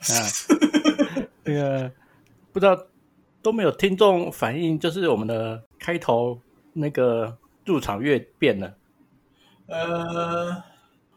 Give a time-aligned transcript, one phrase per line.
[0.08, 1.92] 那那个
[2.52, 2.86] 不知道
[3.42, 6.40] 都没有听众反映，就是我们的开头
[6.72, 8.74] 那个入场乐变了。
[9.66, 10.62] 呃，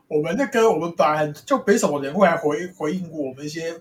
[0.08, 3.80] 我们那个我们本来就没什么人会来回回应过我们一些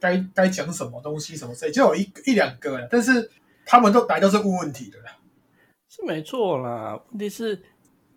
[0.00, 3.30] 该该讲什么东西什么之类，就有一一两个了，但是
[3.64, 5.16] 他们都来都是问问题的啦。
[5.88, 7.62] 是没错啦，问题是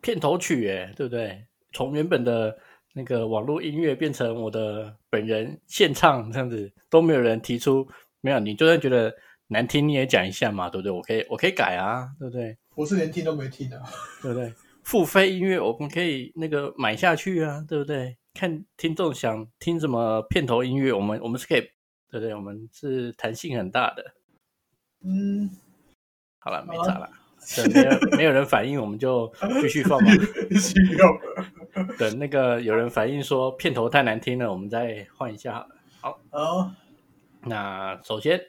[0.01, 1.45] 片头曲哎，对不对？
[1.71, 2.57] 从原本的
[2.93, 7.87] 那个网络音乐变成我的本人现唱这样子，都没有人提出
[8.21, 8.39] 没有。
[8.39, 9.13] 你就算觉得
[9.47, 10.91] 难听，你也讲一下嘛，对不对？
[10.91, 12.57] 我可以我可以改啊，对不对？
[12.75, 13.81] 我是连听都没听的，
[14.21, 14.53] 对不对？
[14.83, 18.17] 付费音乐我们可以那个买下去啊，对不对？
[18.33, 21.61] 看听众想听什么片头音乐，我们我们是可以，
[22.09, 22.33] 对不对？
[22.33, 24.03] 我们是弹性很大的。
[25.03, 25.49] 嗯，
[26.39, 27.09] 好了，没啥了。
[27.73, 30.11] 没有没有人反应，我们就继续放吧。
[30.59, 35.75] 需要等那个有人反应说片头太难听了，我们再换一下好了。
[36.01, 36.71] 好，好，
[37.43, 38.39] 那首先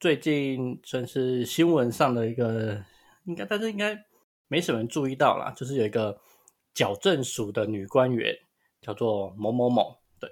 [0.00, 2.82] 最近算是新闻上的一个，
[3.24, 4.04] 应该但是应该
[4.48, 6.18] 没什么人注意到啦，就是有一个
[6.74, 8.34] 矫正署的女官员
[8.80, 10.30] 叫做某某某，对，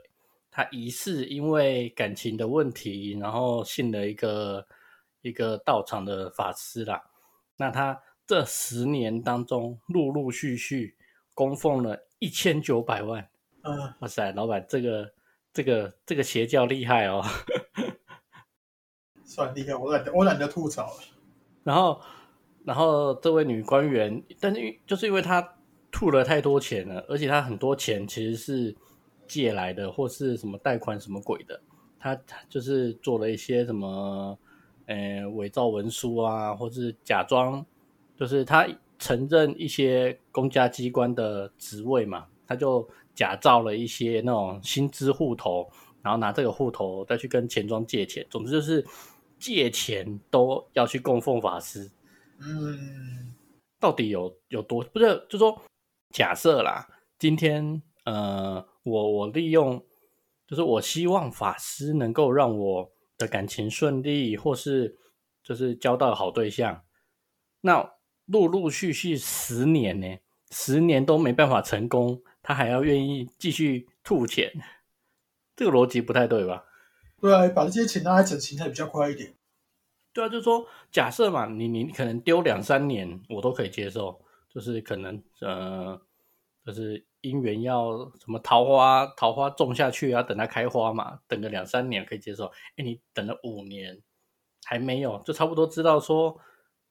[0.50, 4.66] 她疑似因为感情的问题，然后信了一个
[5.22, 7.02] 一个道场的法师啦，
[7.56, 8.02] 那他。
[8.28, 10.96] 这十年当中，陆陆续续
[11.32, 13.30] 供奉了一千九百万。
[13.62, 15.12] 嗯，哇塞，老板，这个
[15.52, 17.22] 这个这个邪教厉害哦！
[19.22, 20.98] 算厉害，我懒得我懒得吐槽了。
[21.62, 22.00] 然后，
[22.64, 25.56] 然后这位女官员，但是就是因为她
[25.92, 28.76] 吐了太多钱了，而且她很多钱其实是
[29.28, 31.62] 借来的，或是什么贷款什么鬼的，
[32.00, 34.36] 她就是做了一些什么，
[34.86, 37.64] 呃，伪造文书啊，或是假装。
[38.16, 38.66] 就是他
[38.98, 45.70] 承认一些公家机关的职位嘛，他就假造了一些那种薪资户头，
[46.00, 48.26] 然后拿这个户头再去跟钱庄借钱。
[48.30, 48.82] 总之就是
[49.38, 51.90] 借钱都要去供奉法师。
[52.38, 53.34] 嗯，
[53.78, 54.82] 到底有有多？
[54.84, 55.60] 不是，就说
[56.14, 59.84] 假设啦，今天呃，我我利用，
[60.46, 64.96] 就是我希望法师能够让我的感情顺利，或是
[65.42, 66.84] 就是交到好对象，
[67.60, 67.94] 那。
[68.28, 70.18] 陆陆续续十年呢，
[70.50, 74.52] 十年都没办法成功，他还要愿意继续吐钱，
[75.54, 76.64] 这个逻辑不太对吧？
[77.20, 79.36] 对啊，把这些钱拿来整形才比较快一点。
[80.12, 86.02] 对啊，就是说，假设嘛，你你可能丢两三年，我都可以接受，就是可能呃，
[86.64, 92.46] 就是姻缘要什么桃花桃花种下去啊，等它开花嘛，等个两三年可以接受。
[92.76, 94.00] 哎，你等了五年
[94.64, 96.40] 还没有，就差不多知道说。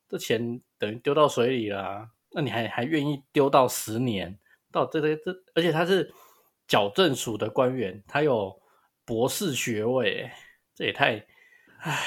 [0.08, 4.38] 这钱等于丢到水里了，那你还还愿意丢到十年？
[4.72, 6.14] 到这这这，而且他是
[6.68, 8.56] 矫正署的官员，他有
[9.04, 10.30] 博士学位，
[10.76, 11.26] 这也太……
[11.80, 12.00] 唉，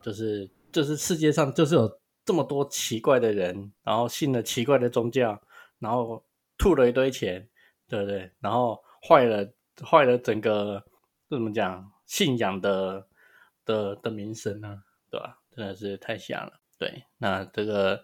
[0.00, 5.42] 就是就是世界上就是有这么多奇怪的人，然后信了奇怪的宗教，
[5.80, 6.24] 然后
[6.62, 7.48] 吐了一堆钱，
[7.88, 8.30] 对不对？
[8.38, 9.52] 然后坏了
[9.84, 10.80] 坏了整个
[11.28, 13.04] 怎么讲信仰的
[13.64, 14.80] 的的名声呢？
[15.10, 15.40] 对吧？
[15.50, 16.52] 真的是太像了。
[16.78, 18.00] 对，那这个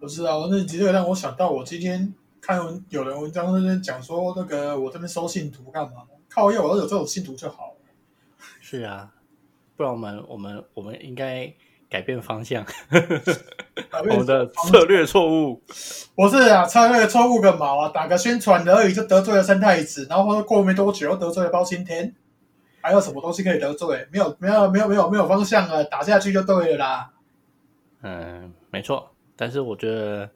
[0.00, 2.58] 不是啊，那这个让我想到，我今天看
[2.90, 6.08] 有人文章那边讲说，那个我这边收信徒干嘛？
[6.28, 7.76] 靠，要我要有这种信徒就好了。
[8.60, 9.14] 是啊，
[9.76, 11.54] 不然我们我们我们应该
[11.88, 12.64] 改变方向，
[14.10, 15.62] 我们的策略错误。
[16.14, 17.88] 不是啊，策略错误个毛啊！
[17.90, 22.14] 打个宣传而已，就得罪了三太子，然后过没多久又得罪了包青天，
[22.80, 24.06] 还有什么东西可以得罪？
[24.10, 25.82] 没有，没有，没有，没有，没有方向啊！
[25.84, 27.10] 打下去就对了啦。
[28.02, 30.28] 嗯，没错，但是我觉得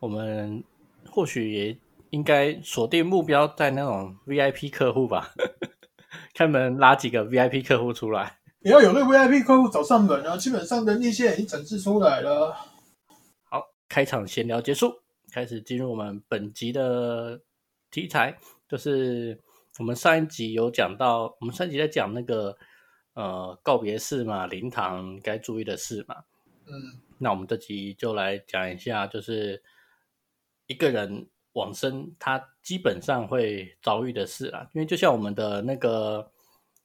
[0.00, 0.62] 我们
[1.08, 1.76] 或许也
[2.10, 5.30] 应该锁定目标在那种 VIP 客户吧，
[6.34, 10.36] 开门拉几个 VIP 客户出来，也要有那 VIP 客户找上门啊。
[10.36, 12.56] 基本上的力线已经展示出来了。
[13.44, 14.92] 好，开场闲聊结束，
[15.32, 17.40] 开始进入我们本集的
[17.90, 18.38] 题材，
[18.68, 19.40] 就是
[19.78, 22.56] 我们上一集有讲到，我们上一集在讲那个
[23.14, 26.16] 呃告别式嘛，灵堂该注意的事嘛。
[26.66, 29.60] 嗯，那我们这集就来讲一下，就是
[30.68, 34.68] 一个人往生，他基本上会遭遇的事啊。
[34.72, 36.30] 因为就像我们的那个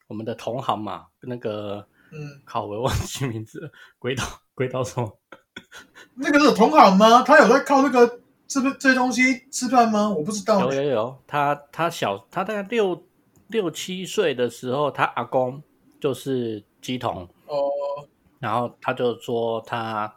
[0.07, 4.23] 我们的同行嘛，那个嗯，靠，我忘记名字了，鬼岛
[4.55, 5.19] 鬼岛什么？
[6.15, 7.21] 那个是同行吗？
[7.23, 10.09] 他有在靠那个这个这些东西吃饭吗？
[10.09, 10.81] 我不知道有。
[10.81, 13.03] 有有，他他小他大概六
[13.47, 15.61] 六七岁的时候，他阿公
[15.99, 17.69] 就是鸡童，哦，
[18.39, 20.13] 然后他就说他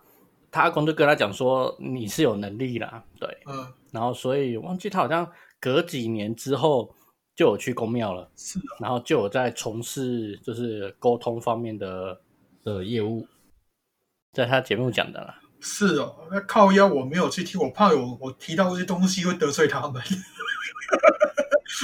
[0.50, 5.26] 他阿公就跟他讲说你是有能力啦，对，嗯，然后所以忘记他好像
[5.58, 6.94] 隔几年之后
[7.40, 12.20] 就有去公庙了，是啊，然后就有在从事就是沟通方面的
[12.62, 13.26] 的业务，
[14.34, 15.40] 在他节目讲的啦。
[15.58, 16.28] 是哦。
[16.30, 20.02] 那靠腰我没有去听，我怕有我提到这些东西会得罪他们。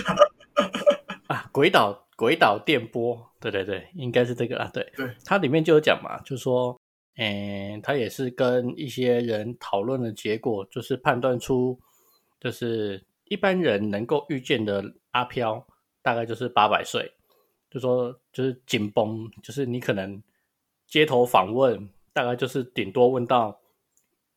[1.29, 6.79] 啊，鬼岛鬼岛电波，对对对，应该是这个啊，对对，它里面就有讲嘛，就说，
[7.17, 11.81] 嗯，他也是跟一些人讨论的结果，就是判断出，
[12.39, 14.85] 就是一般人能够预见的
[15.17, 15.67] 阿飘，
[16.03, 17.11] 大概就是八百岁，
[17.71, 20.23] 就说就是紧绷，就是你可能
[20.87, 23.59] 街头访问，大概就是顶多问到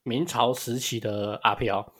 [0.03, 1.93] 明朝时期的阿飘，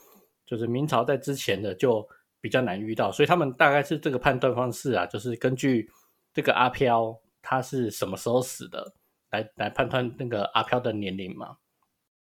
[0.45, 2.07] 就是明朝在之前的就
[2.39, 5.91] 比较难遇到，所以他们大概是这个判断方式啊，就是根据
[6.33, 8.93] 这个阿飘他是什么时候死的，
[9.29, 11.57] 来来判断那个阿飘的年龄嘛。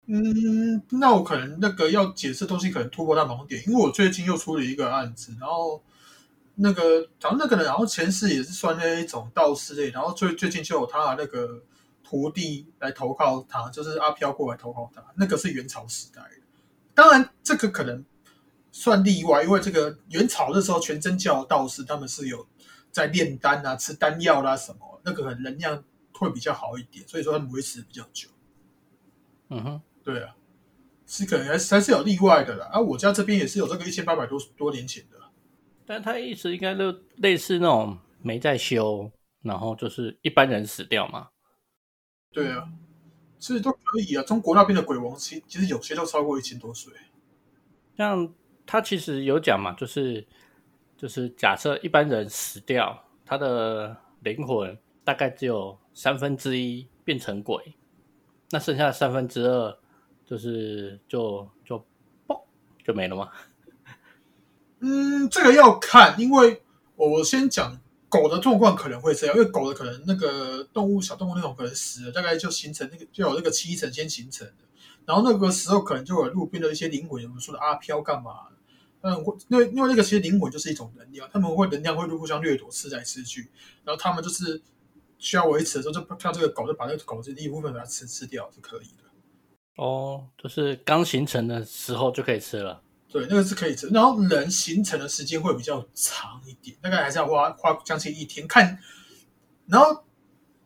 [0.07, 5.81] 嗯，那我可能那个要解释东西可能突破他盲点，因为我最近又出了一个案子，然后
[6.63, 11.63] 那个然后那个人，然后前世也是算那一种道士类，然后最最近就有他那个
[12.03, 16.37] 徒弟来投靠他，就是阿飘过来投靠他，那个是元朝时代的。
[16.93, 18.05] 当然，这个可能
[18.71, 22.47] 算例外，因为这个元朝的时候，全真教的道士他们是有
[22.91, 28.29] 在炼丹啊、吃丹药啦、什么，那个可能能量会比较好一点，所以说他们维持比较久。
[29.49, 30.35] 嗯哼，对啊，
[31.07, 32.69] 是可能还是还是有例外的啦。
[32.71, 35.17] 啊，我家这边也是有这个一千八百多多年前的。
[35.91, 39.11] 但他意思应该就类似那种没在修，
[39.41, 41.27] 然后就是一般人死掉嘛。
[42.31, 42.65] 对啊，
[43.37, 44.23] 其实都可以啊。
[44.23, 46.93] 中国那边的鬼王，其其实有些都超过一千多岁。
[47.97, 48.33] 像
[48.65, 50.25] 他其实有讲嘛，就是
[50.95, 57.75] 就是假设一般人死掉，他的灵魂大概只有三分之一变成鬼，
[58.51, 59.77] 那剩下的三分之二
[60.25, 61.77] 就是就就
[62.25, 62.41] 嘣
[62.81, 63.29] 就没了吗？
[64.81, 66.61] 嗯，这个要看，因为
[66.95, 67.79] 我先讲
[68.09, 74.65] 狗的状况可能会这样，因为狗的可能那个动物小动物那种可能死了，大概就形成那个就有那个七层先形成的，
[75.05, 78.47] 然后那个时候可能就有路边的一些灵魂，我们说的阿飘干嘛？
[79.01, 79.17] 嗯，
[79.47, 83.49] 因为因为那个其实灵魂就是一种能量，他们会能量会互相掠夺，吃来吃去，
[83.83, 84.61] 然后他们就是
[85.17, 89.11] 需要维持的时候，就看这个狗就把那个狗的一部分把它吃吃掉就可以了。
[89.77, 92.81] 哦，就是刚形成的时候就可以吃了。
[93.11, 93.87] 对，那个是可以吃。
[93.89, 98.79] 然后人形成的时间会比较长一点，大概还是要花花将近一天看。
[99.67, 100.05] 然后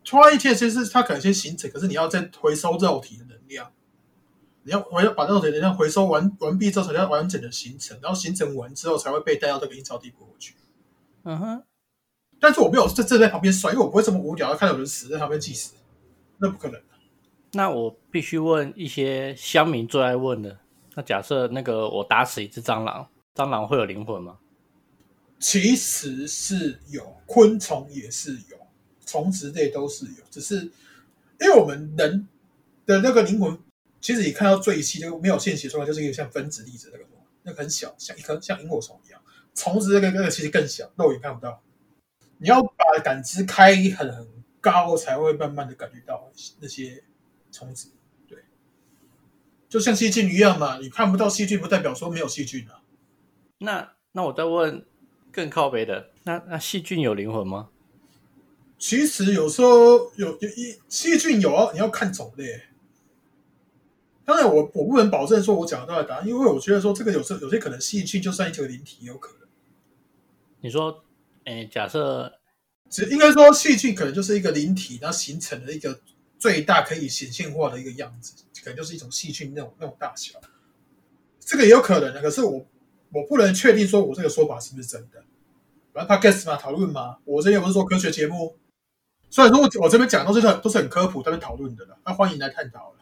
[0.10, 3.72] 花一天，其实它可能先形成，可是你要再回收肉体的能量，
[4.62, 10.54] 你要我要把肉体的能量回收完完毕之后，才要完整的形成，然后形成完之后才会被带到这个阴曹地府去。
[11.24, 11.64] 嗯哼，
[12.40, 15.74] 但是我没有在站在旁边摔，因为我不会这么无聊，要看到有人死在旁边祭死，
[16.38, 16.80] 那不可能。
[17.54, 20.60] 那我必须问一些乡民最爱问的。
[20.96, 24.40] 那假设那个我打死一只蟑螂，蟑螂会有灵魂吗？
[25.40, 28.58] 其实是有，昆虫也是有，
[29.06, 30.62] 虫子类都是有，只是
[31.42, 32.28] 因为我们人
[32.86, 33.60] 的那个灵魂，
[34.00, 37.06] 其实你看到最细就没有现写出来，就是一个像分子粒子那个
[37.44, 39.22] 那个很小，像一颗像萤火虫一样。
[39.54, 41.62] 虫子那个那个其实更小，肉眼看不到。
[42.38, 42.74] 你要把
[43.04, 44.28] 感知开很
[44.62, 47.04] 高，才会慢慢的感觉到那些
[47.52, 47.90] 虫子。
[49.76, 52.80] 对，就像细菌一样嘛，你看不到细菌，不代表说没有细菌啊。
[53.58, 54.86] 那那我再问
[55.34, 57.70] 更靠北的，那那细菌有灵魂吗？
[58.80, 62.62] 其实有时候有有一细菌有啊，你要看种类。
[64.24, 69.48] 当然我，我不能保证说我讲到的答案，因为我觉得说这个有时候有些可能细菌就算一个灵体也有可能。
[70.62, 71.04] 你说，
[71.44, 72.32] 诶，假设
[72.90, 76.00] 只应该说细菌可能就是一个灵体，然后形成了一个
[76.38, 80.40] 最大可以显现化的一个样子，可能就是一种细菌那种那种大小。
[81.40, 82.66] 这个也有可能的，可是我
[83.12, 85.24] 我不能确定说我这个说法是不是真的。
[85.94, 88.58] 反正 podcast 嘛，讨论嘛，我这边不是做科学节目，
[89.30, 93.00] 虽然说我我这边讲都是很都是很科普，但是讨论的了，那欢迎来探讨了。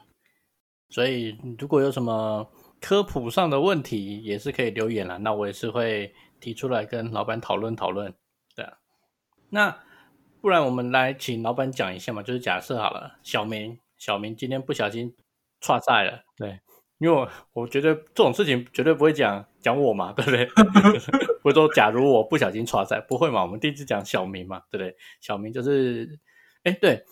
[0.89, 2.47] 所以如果有什么
[2.79, 5.17] 科普上的问题，也是可以留言啦。
[5.17, 8.13] 那我也是会提出来跟老板讨论讨论。
[8.55, 8.77] 对啊，
[9.49, 9.75] 那
[10.43, 15.15] 不然我们来请老板讲一下嘛，就是假设好了，小明小明今天不小心
[15.61, 16.59] 岔赛了，对，
[16.97, 20.45] 因为我我觉得这种事情绝对不会讲讲我嘛， 对不对？
[21.41, 23.41] 不是说假如我不小心错赛，不会嘛？
[23.41, 24.93] 我们第一次讲小明嘛，对不对？
[25.21, 26.19] 小明就是，
[26.63, 27.05] 哎，对，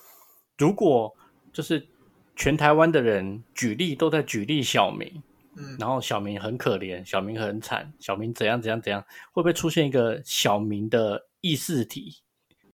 [0.57, 1.15] 如果
[1.53, 1.87] 就是
[2.35, 5.23] 全台湾的人举例都在举例小明，
[5.55, 12.17] 嗯，然后小明很可怜，小明很惨，小明怎样怎样怎样，会不会出现一个小明的意识体？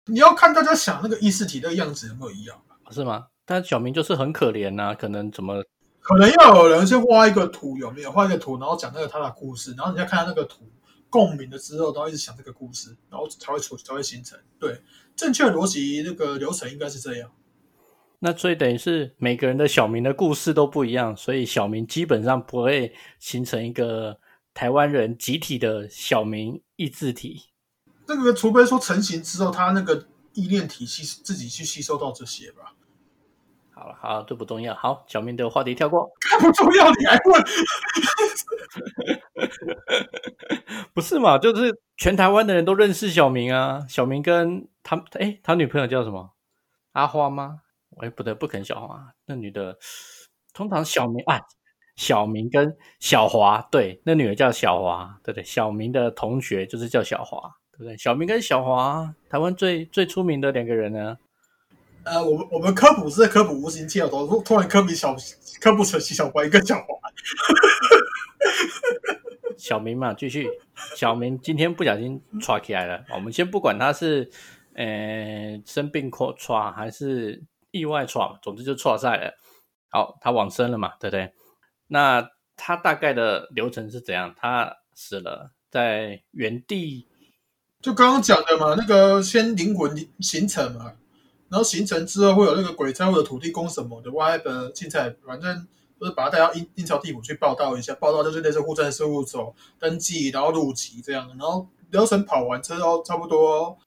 [0.07, 2.77] 你要看大家想那个意识体的样子有没有一样吧？
[2.91, 3.27] 是吗？
[3.45, 5.63] 但小明就是很可怜呐、可能怎么
[6.01, 10.69] 可能要有人先画一个图，有没有画一个图，然后讲那个他的故事，然后你再看他那个图
[11.11, 14.39] 共鸣了之后，然后一直想这个故事，然后才会出才会形成。
[14.59, 14.81] 对，
[15.17, 17.31] 正确的逻辑那个流程应该是这样。
[18.19, 24.19] 那所以等于是每个人的小明的故事都不一样，所以小明基本上不会形成一个
[24.55, 27.43] 台湾人集体的小明意志体。
[28.09, 32.75] 那个除非说成型之后，他那个意念体系自己去吸收到这些吧。
[33.71, 34.75] 好了，好，这不重要。
[34.75, 36.11] 好，小明的话题跳过。
[36.41, 37.45] 不重要，你还问？
[40.95, 41.37] 不是嘛？
[41.39, 43.85] 就是全台湾的人都认识小明啊。
[43.89, 46.33] 小明跟他，哎，他女朋友叫什么？
[46.93, 47.61] 阿花吗？
[48.01, 49.13] 哎，不对，不可能小花。
[49.27, 49.77] 那女的，
[50.55, 51.41] 通常小明啊，
[51.97, 55.45] 小明跟小华，对，那女的叫小华，对不对？
[55.45, 57.97] 小明的同学就是叫小华，对不对？
[57.97, 61.19] 小明跟小华，台湾最最出名的两个人呢。
[62.05, 65.17] 呃，我们我们科普是在科普无形界头，突然科比小
[65.61, 66.85] 科普成小白跟小华。
[69.59, 70.49] 小明嘛，继续。
[70.95, 74.31] 小明今天不小心抓起来了，我们先不管他是
[74.75, 79.35] 呃生病或抓还是意外抓，总之就抓赛了。
[79.89, 81.33] 好，他往生了嘛，对不对？
[81.89, 84.33] 那他大概的流程是怎样？
[84.37, 87.09] 他死了，在原地
[87.87, 90.93] 就刚刚讲的嘛，那个先灵魂形成嘛，
[91.49, 95.65] 然后形成之后会有那个鬼差或者土地公什么的，whatever，竞赛，反正
[96.01, 103.79] 就是把它带到阴阴曹地府去报道一下，报道就是类似户政事务所登记，然后入籍这样，然后流程跑完之后，差不多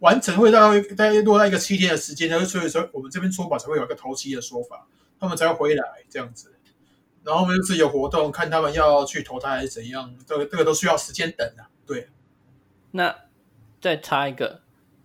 [0.00, 4.88] 完成会大概大概落在一个七天的时间，然后所以说我们这边说法才会有一个头七的说法，
[5.20, 6.56] 他们才会回来这样子。
[7.22, 11.70] 然后我们就是有活动，看他们要去投胎还是怎样，这个这个都需要时间等啊。
[11.86, 12.08] 对，
[12.90, 13.14] 那
[13.80, 14.62] 再插一个，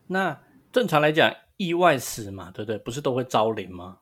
[0.08, 2.78] 那正常来讲，意外死嘛，对不对？
[2.78, 4.00] 不是都会招灵吗？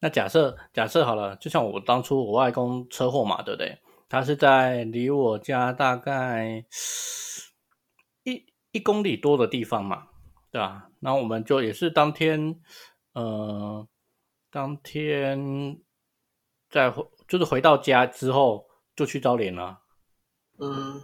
[0.00, 3.78] 那假设假设好了，就像我当初我外公车祸嘛，对不对？
[4.08, 6.64] 他是在离我家大概
[8.24, 10.08] 一一公里多的地方嘛，
[10.50, 10.90] 对吧？
[11.00, 12.60] 然后我们就也是当天，
[13.14, 13.88] 呃，
[14.50, 15.80] 当天
[16.68, 16.92] 在
[17.26, 19.80] 就是回到家之后就去招灵了。
[20.58, 21.02] 嗯。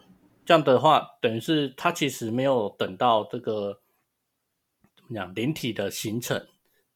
[0.49, 3.81] 这样的话，等于是他其实没有等到这个
[4.97, 6.43] 怎么讲灵体的形成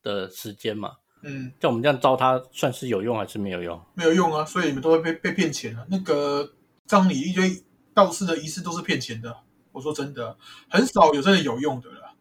[0.02, 0.97] 的时间嘛。
[1.23, 3.78] 嗯，像我们这样招他，算是有用还是没有用？
[3.92, 5.87] 没有用啊，所以你们都会被被骗钱啊。
[5.90, 6.50] 那个
[6.87, 9.37] 葬礼一堆道士的仪式都是骗钱的。
[9.73, 10.35] 我说真的，
[10.71, 12.14] 很少有真的有用的了。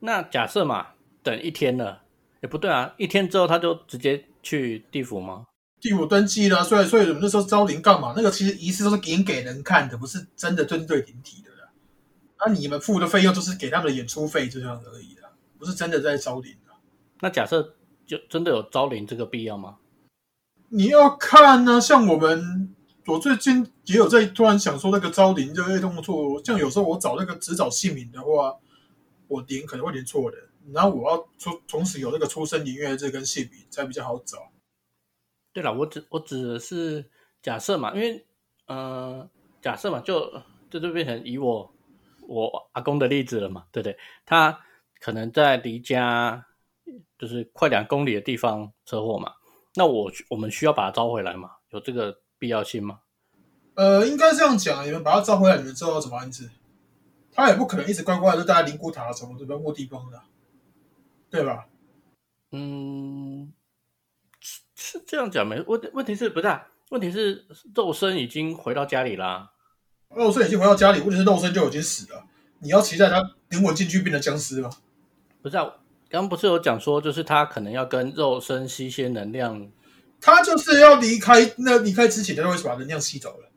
[0.00, 0.88] 那假设嘛，
[1.22, 2.02] 等一天了，
[2.42, 5.46] 也不对啊，一天之后他就直接去地府吗？
[5.84, 8.14] 地府登记了，所以所以我们那时候招灵干嘛？
[8.16, 11.68] 那个其实仪式都是演给人看的，不是真的针对灵体的啦。
[12.38, 16.72] 那、你们付的费用就是给他们的演出费这样而已啦，不是真的在招灵的。
[17.20, 17.74] 那假设
[18.06, 19.76] 就真的有招灵这个必要吗？
[20.70, 22.74] 你要看呢、像我们，
[23.04, 28.56] 我最近也有在突然想说那个招灵这个动作，像有时候我找那个只找姓名的话，
[29.28, 30.40] 我连可能会连错人，
[30.72, 34.38] 然后我要出同时有那个出生年月日跟姓名才比较好找。
[35.54, 37.08] 对了，我指我指的是
[37.40, 38.26] 假设嘛，因为
[38.66, 39.26] 呃，
[39.62, 40.30] 假设嘛，就
[40.68, 41.72] 这就变成以我
[42.28, 43.96] 我阿公的例子了嘛，对不对？
[44.26, 44.60] 他
[44.98, 46.44] 可能在离家
[47.16, 49.32] 就是快两公里的地方车祸嘛，
[49.74, 51.52] 那我我们需要把他招回来嘛？
[51.70, 53.00] 有这个必要性吗？
[53.74, 56.50] 呃，应该这样讲，你们把他招回来，你们知道要怎么安置？
[57.32, 60.20] 他也不可能一直乖乖的就待在灵骨塔什么的人物地方的，
[61.30, 61.66] 对吧？
[62.52, 63.52] 嗯，
[64.84, 65.60] 是是这样讲没？
[65.62, 66.66] 问问题是不是、啊？
[66.90, 69.50] 问题是肉身已经回到家里啦。
[70.14, 72.22] 肉身已经回到家里，问题是肉身就已经死了，
[72.58, 74.70] 你要期待他灵魂进去变成僵尸吗？
[75.40, 75.64] 不是啊，
[76.10, 79.70] 刚刚不是有讲说，就是他可能要跟肉身吸些能量，
[80.20, 83.50] 他就是要离开，那离开之前，他会把能量吸走了。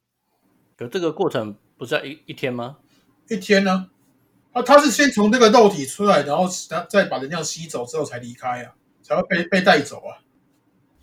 [0.77, 2.77] 可这个过程不是要一一天吗？
[3.29, 3.89] 一天呢？
[4.53, 10.17] 啊，他是先从这个肉体出来，然后他再把能量吸走之后才离开啊，才会被被带走啊。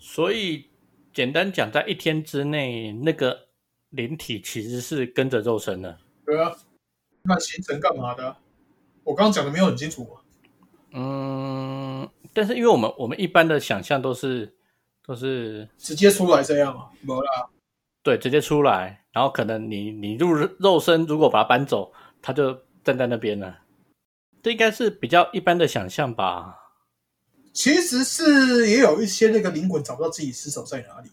[0.07, 0.69] 所以
[1.11, 3.47] 简单讲，在一天之内，那个
[3.89, 5.97] 灵体其实是跟着肉身的。
[6.23, 6.55] 对啊，
[7.23, 8.37] 那行程干嘛的啊？
[9.03, 10.09] 我刚刚讲的没有很清楚吗。
[10.91, 14.55] 嗯，但是因为我们我们一般的想象都是
[15.03, 17.49] 都是直接出来这样啊，没啦。
[18.03, 23.57] 对直接出来，然后可能你你入肉身如果把它搬走，它就站在那边了。
[24.43, 26.64] 这应该是比较一般的想象吧。
[27.55, 31.09] 其实是也有一些那个灵魂找不到自己尸首在哪里，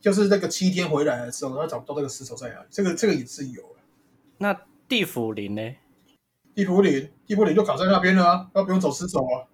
[0.00, 3.76] 就是那个七天回来的时候，他找不到那个尸首在哪里，这个这个也是有的。
[4.38, 4.52] 那
[4.88, 5.62] 地府灵呢？
[6.52, 9.46] 地府灵，地府灵就卡在那边了啊，他不用走尸首啊。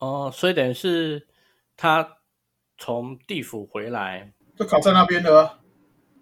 [0.00, 1.26] 哦，所以等于是
[1.78, 2.18] 他
[2.76, 5.60] 从地府回来，就卡在那边了啊。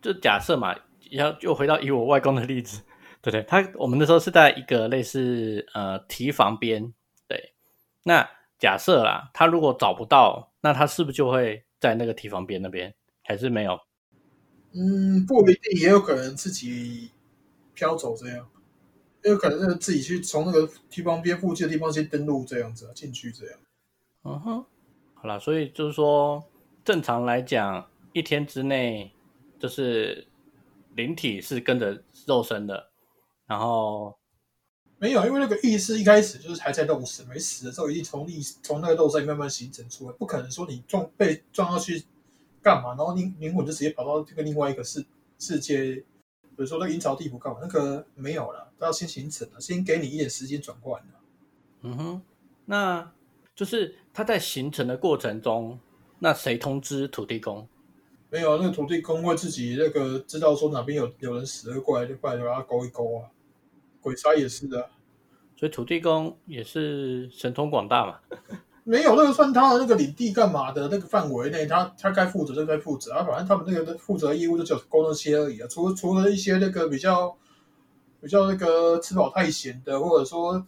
[0.00, 0.76] 就假设嘛，
[1.10, 2.80] 要又回到以我外公的例子，
[3.20, 3.42] 对不对？
[3.42, 6.94] 他我们那时候是在一个类似呃提防边，
[7.26, 7.54] 对，
[8.04, 8.37] 那。
[8.58, 12.94] 假设啦，他如果找不到，那他是不是就会在那个提防边那边？
[13.22, 13.78] 还是没有？
[14.72, 17.10] 嗯，不一定，也有可能自己
[17.74, 18.48] 飘走这样，
[19.22, 23.58] 也有可能是自己去从那个提防边附近的地方先登陆这样子进去这样。
[24.24, 24.64] 嗯哼，
[25.14, 26.44] 好了，所以就是说，
[26.84, 29.12] 正常来讲，一天之内
[29.58, 30.26] 就是
[30.94, 32.90] 灵体是跟着肉身的，
[33.46, 34.18] 然后。
[35.00, 42.02] 没有，因为那个意识一开始就是还在肉身，没死的时候已经从意从那个肉身慢慢形成出来，不可能说你撞被撞到去
[42.60, 45.04] 干嘛，然后灵灵魂就直接跑到这个另外一个世
[45.38, 47.60] 世界，比如说那个阴曹地府干嘛？
[47.62, 51.08] 那个没有了，都要先形成了，先给你一点时间转换的。
[51.82, 52.22] 嗯哼，
[52.64, 53.12] 那
[53.54, 55.78] 就是它在形成的过程中，
[56.18, 57.68] 那谁通知土地公？
[58.30, 63.30] 没有，那个土地公会自己那个知道说哪边有有人死了，过来就过来把它勾一勾啊。
[64.08, 64.88] 鬼差也是的，
[65.54, 68.18] 所以土地公也是神通广大嘛。
[68.84, 73.22] 没有那个算他的那个领地干嘛的那个范围内，他他该负责就该负责啊。
[73.22, 75.68] 反正他们那个负责义务就只有勾那些而已啊。
[75.68, 77.36] 除除了一些那个比较
[78.22, 80.66] 比较那个吃饱太闲的，或者说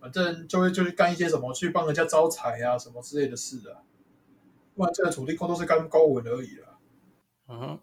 [0.00, 3.82] 反正就会就是干一些什么去帮人家招财啊什么之类的事啊。
[4.76, 6.78] 不然这个土地公都是干高文而已了。
[7.48, 7.80] 嗯，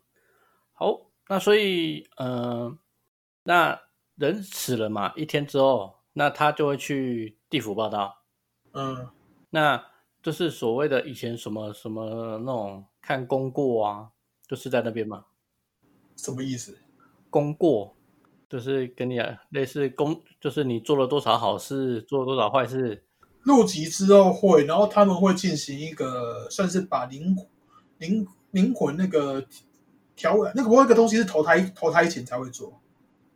[0.72, 2.80] 好，那所以嗯，
[3.44, 3.78] 那。
[4.20, 8.18] 人死了嘛，一天之后，那他就会去地府报道。
[8.74, 9.08] 嗯，
[9.50, 9.82] 那
[10.22, 14.10] 就是所谓的以前什么什么那种看功过啊，
[14.46, 15.24] 就是在那边嘛。
[16.18, 16.78] 什么意思？
[17.30, 17.96] 功过
[18.50, 23.06] 就是跟你类似功，就是你做了多少好事，做了多少坏事。
[23.44, 27.34] 入籍之后会，然后他们会进行一个算是把灵
[28.00, 29.46] 灵灵魂那个
[30.18, 32.82] 调那个我有个东西是投胎投胎前才会做。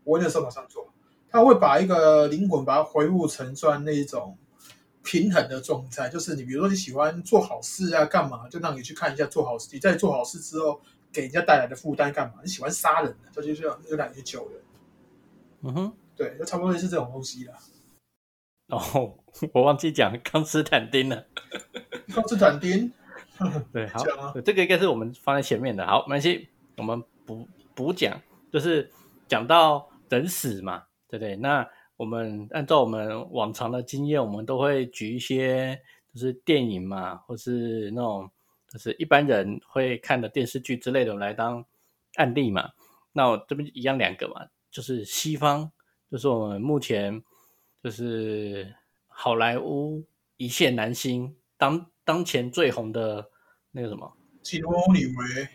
[0.04, 0.92] 我那时候马上做，
[1.30, 4.38] 他会把一个灵魂把它恢复成算那一种
[5.04, 10.80] 平衡的状态，就是你比如说你喜欢做好事啊，干嘛就让你去看一下做好事，你在做好事之后
[11.12, 12.36] 给人家带来的负担干嘛？
[12.44, 14.56] 你喜欢杀人的，这就是有两年久的，
[15.62, 17.54] 嗯哼，对，就差不多是这种东西了。
[18.68, 19.14] 哦，
[19.54, 21.26] 我忘记讲康斯坦丁了，
[22.10, 22.92] 康斯坦丁，
[23.72, 24.04] 对，好，
[24.44, 28.92] 这个应该是我们放在前面的，好，没关系，我们补补讲，就是
[29.28, 29.90] 讲到。
[30.14, 31.36] 人死嘛，对不对？
[31.36, 35.80] 那我们按照我们往常的经验，我们都会举一些
[36.14, 38.30] 就是电影嘛，或是那种
[38.68, 41.64] 就是一般人会看的电视剧之类的来当
[42.16, 42.70] 案例嘛。
[43.12, 45.72] 那我这边一样两个嘛，就是西方，
[46.10, 47.22] 就是我们目前
[47.84, 48.74] 就是
[49.08, 50.04] 好莱坞
[50.38, 53.24] 一线男星当当前最红的
[53.72, 55.48] 那个什么基努里维，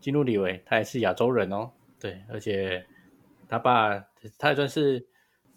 [0.00, 2.84] 基努里维，他也是亚洲人哦，对，而且。
[3.54, 3.98] 他爸，
[4.36, 5.06] 他也算是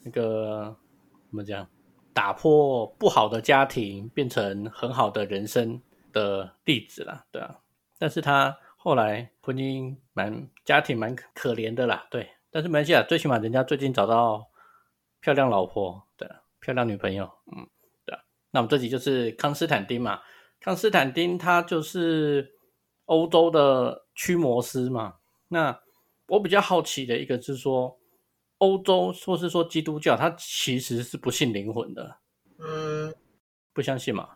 [0.03, 0.77] 那个
[1.29, 1.67] 怎么讲，
[2.13, 5.81] 打破不好的家庭变成很好的人生
[6.13, 7.60] 的例子啦，对啊。
[7.97, 12.29] 但是他后来婚姻蛮家庭蛮可怜的啦，对。
[12.51, 14.47] 但是没关系啊，最起码人家最近找到
[15.19, 16.29] 漂亮老婆，对，
[16.60, 17.67] 漂亮女朋友，嗯，
[18.05, 18.21] 对啊。
[18.51, 20.21] 那我们这集就是康斯坦丁嘛，
[20.60, 22.53] 康斯坦丁他就是
[23.05, 25.15] 欧洲的驱魔师嘛，
[25.47, 25.79] 那。
[26.28, 27.98] 我比较好奇的一个是说，
[28.58, 32.18] 欧洲或是说基督教，它其实是不信灵魂的，
[32.60, 33.13] 嗯，
[33.74, 34.30] 不相信嘛，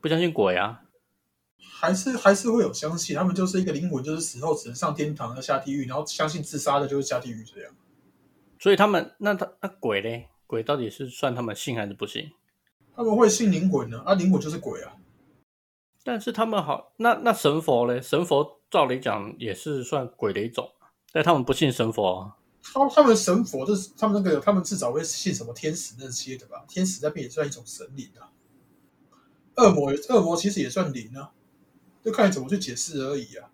[0.00, 0.82] 不相信鬼啊，
[1.80, 7.74] 还是还是会有相信，他们就是一个灵魂，就是死后只能上天堂，要下地狱，然后相信自杀的就是下地狱这样。
[8.58, 12.30] 所以他们那他那鬼嘞，鬼到底是算他们信还是不信？
[12.94, 14.94] 他们会信灵魂呢，啊，灵魂就是鬼啊。
[16.04, 20.70] 但是他们好，那那神佛嘞，神佛照理讲也是算鬼的一种。
[21.12, 26.64] 但他们不信神佛，他他们神佛就是他们那个，他们至少会信什么天使那些的吧？
[26.66, 28.32] 天使那边也算一种神灵啊。
[29.56, 31.32] 恶魔，恶魔其实也算灵啊，
[32.02, 33.50] 就看你怎么去解释而已啊。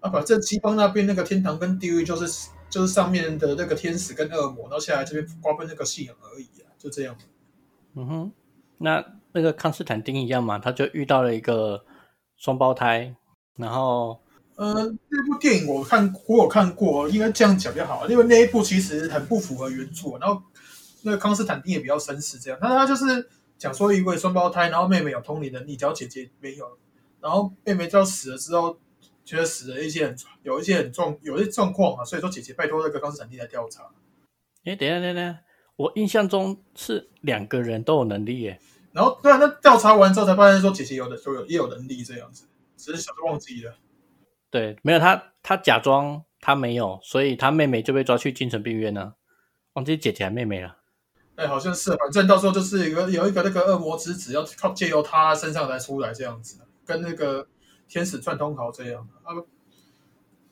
[0.00, 7.14] 啊，反正西方那边那个天堂跟地狱就是就是上面的那个天使跟恶魔，然后下来这边瓜分那个信仰而已啊，就这样。
[7.94, 8.32] 嗯哼，
[8.78, 11.84] 那那个康斯坦丁一样嘛，他就遇到了一个
[12.38, 13.14] 双胞胎，
[13.56, 14.20] 然后。
[14.58, 14.74] 呃，
[15.08, 20.42] 那部电影我看，我有看过，应该这样讲比较好，因为那一部其实很不符合原著，然后
[21.02, 26.76] 那个康斯坦丁也比较绅士，这样，那他就是讲说一位双胞胎，然后妹妹有通灵能力，只要姐姐没有，
[27.20, 28.76] 然后妹妹要死了之后，
[29.24, 33.84] 觉得死了一些很有一些很状有一些状况啊，所以说姐姐拜托那个康斯坦丁来调查。
[34.64, 35.38] 哎，等一下，等一下，
[35.76, 38.58] 我印象中是两个人都有能力耶。
[38.90, 43.76] 然后对啊，那调查完之后才发现说姐姐有的都有也有能力这样子，只是小时候忘记了。
[44.50, 49.14] 对，没有他，他假装他没有，所以他妹妹就被抓去精神病院了。
[49.74, 50.78] 忘记姐姐还妹妹了。
[51.36, 57.46] 哎，好像是，反正到时候就是一个有一个那个恶魔之子要靠借由他身上来出来这样子，跟那个
[57.88, 59.34] 天使串通好这样啊。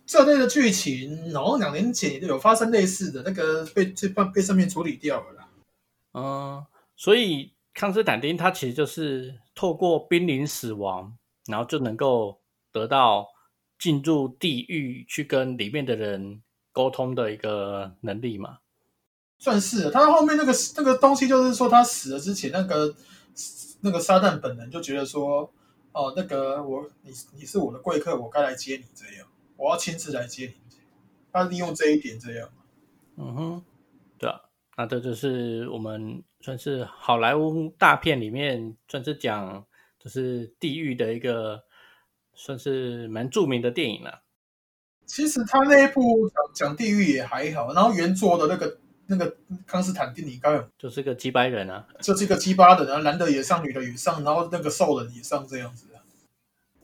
[0.05, 5.49] 这类的剧情，好像两年前有发生类似的那个被这被被上面处理掉了啦。
[6.13, 12.39] 嗯，所以康斯坦丁他其实就是透过濒临死亡，然后就能够
[12.71, 13.27] 得到。
[13.79, 18.59] 进入地狱去跟里面的人沟通的一个能力嘛，
[19.39, 19.91] 算是。
[19.91, 22.95] 他后面那个那个东西，就是说他死了之前，那个
[23.83, 25.53] 那个撒旦本人就觉得说，
[25.93, 30.55] 哦，那个我你你是我的贵客，我该来接你这样，我要亲自来接你。
[31.31, 32.49] 他利用这一点这样。
[33.17, 33.65] 嗯哼，
[34.19, 34.41] 对啊，
[34.79, 39.67] 那这就是我们算是好莱坞大片里面算是讲
[39.99, 41.66] 就是地狱的一个。
[42.37, 44.23] 算是蛮著名的电影了。
[45.07, 55.87] 其实他那一部讲讲地狱也还好，然后原作的那个那个康斯坦丁尼刚就是个鸡巴人啊，就是一个鸡巴的，然后男的也上，女的也上，然后那个兽人也上这样子。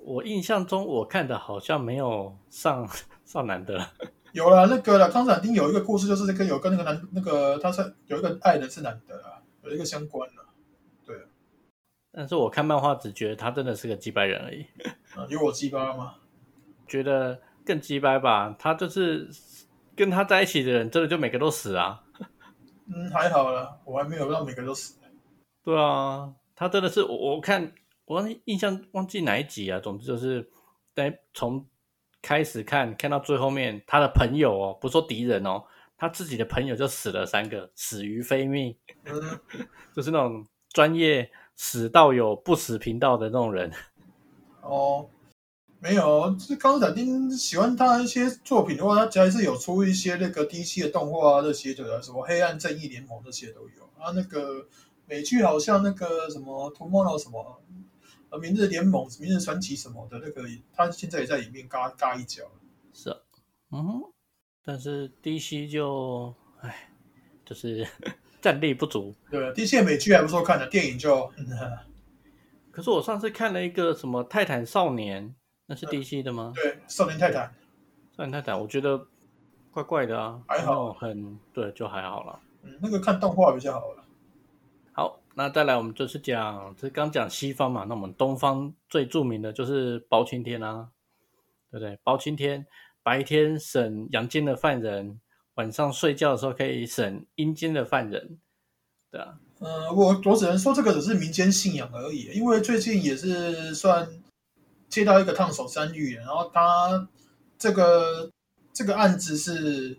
[0.05, 2.89] 我印象中我看的好像没有上
[3.25, 3.89] 上男的，
[4.33, 5.09] 有了那个了。
[5.09, 10.42] 康斯坦丁有一个故事，就是这个有跟那个男那个他是有一个爱人是男的啊，有一个相关的。
[12.15, 14.67] 但是我看漫画只觉得他真的是个鸡掰人而已。
[15.31, 16.15] 有我鸡掰吗？
[16.87, 18.55] 觉得更鸡掰吧。
[18.59, 19.27] 他就是
[19.97, 22.05] 跟他在一起的人，真的就每个都死啊。
[22.95, 25.01] 嗯，还好了，我还没有让每个都死。
[25.65, 27.73] 对啊，他真的是我我看
[28.05, 29.81] 我印象忘记哪一集啊。
[29.81, 30.51] 总之就是
[30.95, 31.67] 在从
[32.21, 35.65] 开始看看到最后面，他的朋友哦，不说敌人哦，
[35.97, 38.77] 他自己的朋友就死了三个，死于非命。
[39.05, 39.41] 嗯，
[39.97, 41.31] 就是那种专业。
[41.57, 43.71] 死到有不死频道的那种人
[44.63, 45.09] 哦，
[45.81, 54.13] 没有，是康斯坦丁喜欢他一些作品的话，他还是有出一些那个 DC 的动画啊，这些的什么黑暗正义联盟这些都有啊。
[54.15, 54.67] 那个
[55.07, 57.61] 美剧好像那个什么 Tomorrow 什么
[58.31, 62.45] 呃明日联盟、明日传奇什么的那个，他现在也在里面嘎嘎一脚。
[62.93, 63.17] 是啊，
[63.73, 64.03] 嗯，
[64.65, 66.93] 但是 DC 就唉，
[67.45, 67.87] 就是。
[68.43, 71.33] 战力不足，对，DC 美剧还不错看的，电影就。
[72.73, 75.29] 可是我上次看了一个什么《泰坦少年》，
[75.67, 76.53] 那是 DC 的吗？
[76.55, 77.55] 对，少年泰坦。
[78.17, 79.07] 少年泰坦，我觉得
[79.71, 80.43] 怪怪的啊。
[80.49, 82.41] 还好，很对，就还好了。
[82.63, 84.03] 嗯，那个看动画比较好了。
[84.93, 90.89] 好，那再来，我们就是讲，这刚讲西方嘛，那我们东方最著名的就是包青天啊，
[91.71, 91.99] 对不对？
[92.03, 92.67] 包青天
[93.03, 95.21] 白天审阳间的犯人。
[95.55, 98.39] 晚上睡觉的时候可以审阴间的犯人，
[99.11, 99.39] 对啊。
[99.61, 104.09] 嗯，我我只能说这个只是民间信仰而已，因为最近也是算
[104.89, 107.09] 接到一个烫手山芋，然后他
[107.59, 108.31] 这个
[108.73, 109.99] 这个案子是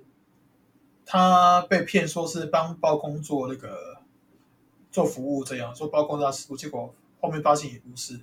[1.06, 4.02] 他被骗说是帮包工做那个
[4.92, 8.20] 做服务，这样说包工他师傅，结果后面发现也不是。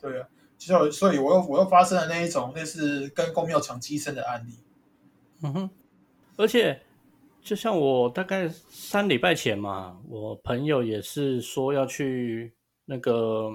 [0.00, 4.54] 对啊，其实所以我又我又发生了那一种类似跟公庙抢鸡生的案例。
[5.42, 5.70] 嗯哼。
[6.38, 6.80] 而且，
[7.42, 13.50] 就像我大概三礼拜前嘛，我朋友也是说要去那个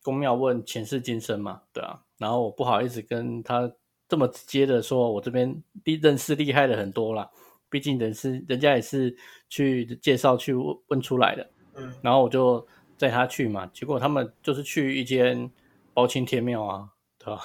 [0.00, 2.00] 公庙问前世今生嘛，对啊。
[2.18, 3.70] 然后我不好意思跟他
[4.08, 7.28] 这么直接的说，我这边厉认识厉害的很多啦，
[7.68, 9.16] 毕竟人是人家也是
[9.48, 10.54] 去介绍去
[10.86, 11.50] 问出来的。
[11.74, 11.92] 嗯。
[12.00, 12.64] 然后我就
[12.96, 15.50] 带他去嘛，结果他们就是去一间
[15.92, 16.88] 包青天庙啊，
[17.18, 17.42] 对吧？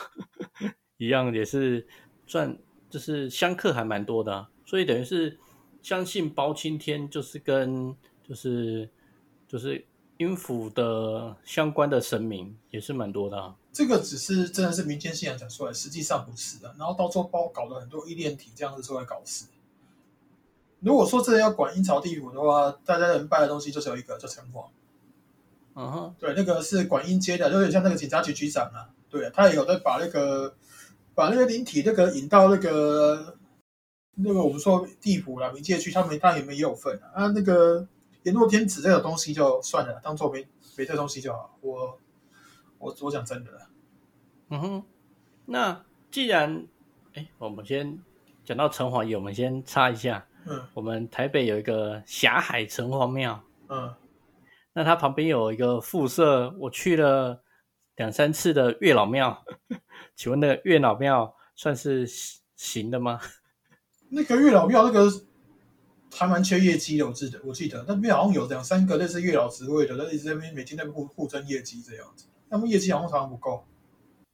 [0.97, 1.87] 一样也是
[2.27, 2.55] 赚，
[2.87, 4.47] 就是香客还蛮多的。
[4.65, 5.37] 所以等于是
[5.81, 7.95] 相信包青天就是跟
[8.27, 8.89] 就是
[9.47, 9.85] 就是
[10.17, 13.55] 音符的相关的神明也是蛮多的啊。
[13.71, 16.73] 这个只是真的是民间信仰讲出来，实际上不是的。
[16.79, 19.45] 然后到时候包搞了很多依恋体这样子出来搞事。
[20.79, 24.65] 如果说真的要管阴曹地府的话，大家能拜的东西就是有一个叫城隍。
[25.75, 28.89] 嗯哼，对，那个是管阴阶的，有点像那个警察局局长啊。
[29.09, 30.55] 对，他也有在把那个
[31.13, 33.37] 把那个灵体那个引到那个。
[34.15, 37.11] 那个我们说地府啦、冥界去，他们当然也有份啊。
[37.13, 37.87] 啊，那个
[38.23, 40.47] 阎罗天子这种东西就算了，当做没
[40.77, 41.57] 没这东西就好。
[41.61, 41.99] 我
[42.79, 43.51] 我我讲真的，
[44.49, 44.83] 嗯哼。
[45.45, 46.65] 那既然
[47.13, 47.99] 哎，我们先
[48.43, 50.25] 讲到城隍爷，我们先插一下。
[50.47, 53.93] 嗯我们台北有一个霞海城隍庙，嗯，
[54.73, 57.41] 那它旁边有一个附设，我去了
[57.95, 59.43] 两三次的月老庙。
[60.15, 63.19] 请问那个月老庙算是行行的吗？
[64.15, 65.11] 那个月老庙那个
[66.15, 73.65] 还蛮缺业绩的，我记得我记得那边好像有两三个类似月老职位的，但是这边每天在互互争业绩这样子，他们业绩好像常常不够，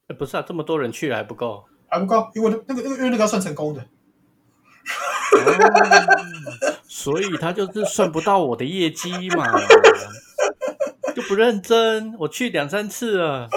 [0.07, 1.65] 呃不是啊，这么多人去了还不够。
[1.87, 3.85] 还不够，因为那个那个因为那个要算成功的，哦
[6.87, 9.45] 所以他就是算不到我的业绩嘛，
[11.15, 12.15] 就不认真。
[12.19, 13.49] 我去两三次了，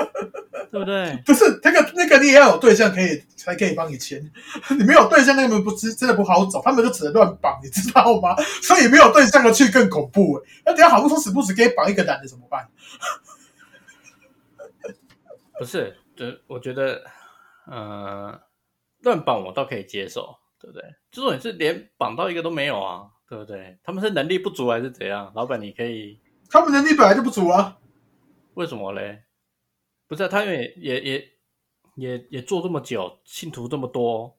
[0.74, 1.16] 对不对？
[1.24, 4.20] 不是那个那个你也要有对象可以才可以帮你签，
[4.76, 8.34] 你没有对象那个不知真的不好找，他们就只能乱绑，你知道吗？
[8.60, 12.66] 所以没有对象的去更恐怖哎，那等下好不说死不死给你绑一个男的怎么办？
[15.56, 17.04] 不是，就我觉得，
[17.68, 18.36] 呃，
[19.02, 20.82] 乱绑我倒可以接受，对不对？
[21.12, 23.78] 这种也是连绑到一个都没有啊，对不对？
[23.84, 25.30] 他们是能力不足还是怎样？
[25.36, 26.18] 老板，你可以
[26.50, 27.76] 他们能力本来就不足啊，
[28.54, 29.22] 为什么嘞？
[30.06, 31.28] 不是、啊，他也也也
[31.96, 34.36] 也也做这么久，信徒这么多，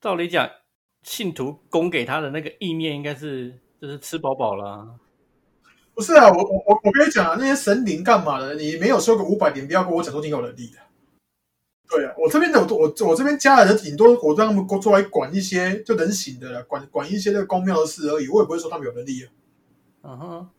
[0.00, 0.48] 照理讲，
[1.02, 5.00] 信徒供给他的那个意念应该是就是吃饱饱了啊、
[5.94, 8.54] 不是啊，我我我我跟你讲啊，那些神灵干嘛的？
[8.54, 10.78] 你没有修个五百年，不要跟我讲说你有能力的。
[11.90, 19.28] 对啊，我这边的我我我这边加的顶多我让他们做来管一些就人形的了，管管一些那个公庙的事而已，我也不会说他们有能力啊。
[20.04, 20.50] 嗯哼，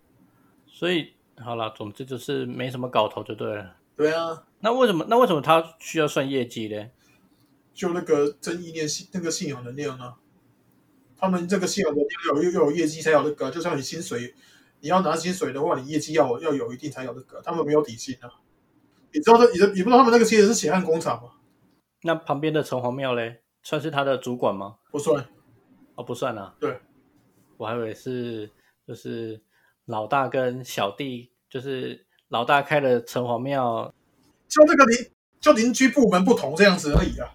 [0.67, 3.75] 所以好了，总之就是没什么搞头就对了。
[3.95, 6.91] 对啊，那为什么那为什么他需要算业绩嘞？
[7.73, 10.15] 就那个真意念信那个信仰能量啊，
[11.17, 14.33] 他们这个信仰能量要有要有业绩才有那个，就像你薪水，
[14.79, 18.29] 你要拿薪水的话，你业绩要有要有一定才有那个，他们没有底薪啊。
[19.11, 21.29] 你知道这你你不知道他们那个其实是血汗工厂吗？
[22.01, 24.77] 那旁边的城隍庙嘞，算是他的主管吗？
[24.91, 25.25] 不算，
[25.95, 26.55] 哦，不算啊。
[26.59, 26.79] 对，
[27.57, 28.49] 我还以为是
[28.87, 29.41] 就是
[29.85, 33.93] 老大跟小弟，就是老大开了城隍庙，
[34.49, 37.29] 就这个邻就邻居部门不同这样子而已啊。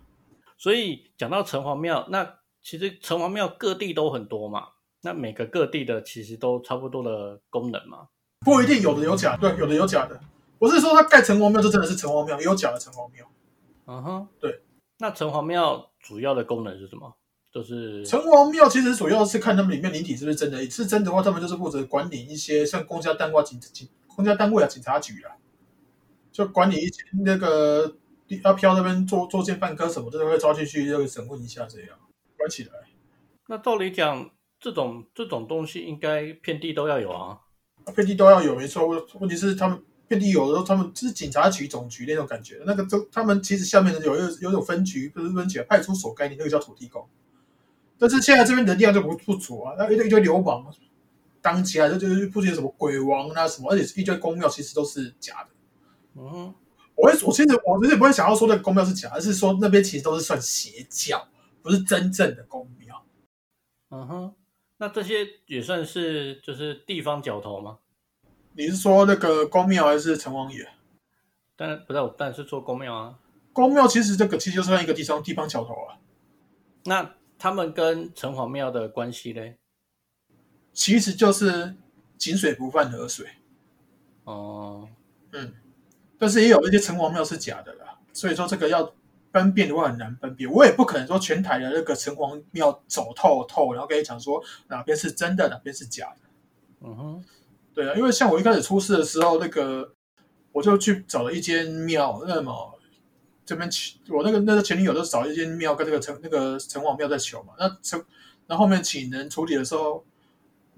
[0.57, 4.71] 所以讲到城隍庙，那其实城隍庙各地都很多嘛，
[5.03, 8.09] 那每个各地的其实都差不多的功能嘛。
[8.45, 10.19] 不一定有的有假，对，有的有假的。
[10.59, 13.25] 我是说他盖城隍庙就真的是城隍庙，也有假的城隍庙。
[13.87, 14.61] 嗯哼，对。
[14.99, 17.15] 那城隍庙主要的功能是什么？
[17.53, 25.31] 就是城隍庙其实主要是看他们里面灵体是不是真的，是真的话，他们就是负责管理一些像公家单位、警警公家单位啊、警察局啊，
[26.33, 27.97] 就管理一些那个
[28.43, 31.97] 阿飘那边做做奸犯科什么的，都会抓进去这个审问一下，这样
[32.37, 32.73] 关起来。
[33.47, 34.29] 那照理讲，
[34.59, 37.39] 这种这种东西应该遍地都要有啊。
[37.95, 38.89] 遍地都要有，没错。
[39.21, 42.61] 问题是他们遍地有的时候，他们就是警察局、总局那种感觉。
[42.67, 47.09] 那个都他们其实下面的有有有种分局，不是分局，派出所概念，那个叫土地公。
[47.97, 50.65] 但是现在这边能量就不不足啊，那一堆一堆流氓
[51.49, 55.49] 当家，就就是不仅什么鬼王啊什么，而且一堆公庙其实都是假的。
[56.17, 56.55] 嗯哼，
[56.95, 61.27] 我会我其实我其实不会想要说那个公庙是假，而是说那边其实都是算邪教，
[61.63, 63.03] 不是真正的公庙。
[63.91, 64.35] 嗯哼，
[64.77, 67.79] 那这些也算是就是地方角头吗？
[68.53, 70.69] 你是说那个公庙还是城隍爷？
[71.57, 73.19] 当然不是，我当然是做公庙啊。
[73.53, 75.97] 公庙其实这个其实就算一个地方地方桥头啊。
[76.85, 79.57] 那他们跟城隍庙的关系嘞？
[80.79, 81.75] 其实就是
[82.17, 83.27] 井水不犯河水，
[84.23, 84.89] 哦、
[85.33, 85.53] 嗯，
[86.17, 88.95] 但是也有一些城隍庙是假的啦，所以说这个要
[89.33, 90.49] 分辨的话很难分辨。
[90.49, 96.21] 我也不可能说全台的那个城隍庙走透透，然后跟你讲说哪边是真的，哪边是假的。
[96.83, 97.25] 嗯哼，
[97.75, 99.93] 对啊，因为像我一开始出事的时候，那个
[100.53, 102.79] 我就去找了一间庙，那么
[103.45, 107.55] 这边请我那个那个前女友都找一间庙跟这个城那个城隍庙在求嘛。
[107.59, 108.01] 那城
[108.47, 110.05] 那后面请人处理的时候，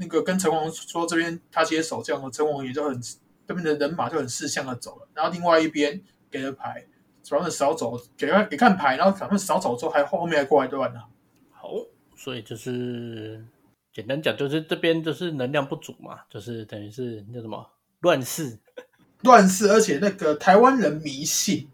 [0.01, 3.01] 那个跟城隍说这边他接手，这样城隍也就很
[3.47, 5.07] 这边的人马就很识相的走了。
[5.15, 6.87] 然后另外一边给了牌，
[7.23, 11.01] 主要是少走，给他给看牌，然后把他们扫走之后，还后面还过来乱呢。
[11.51, 11.71] 好，
[12.17, 13.45] 所以就是
[13.93, 18.59] 简单讲，就是这边就是能量不足嘛，就是等于是那什么乱世。
[19.23, 21.69] 乱世，而且那个台湾人迷信，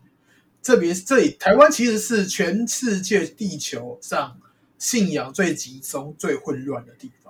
[0.61, 4.37] 这边这里台湾其实是全世界地球上
[4.79, 7.26] 信仰最集中、最混乱的地方，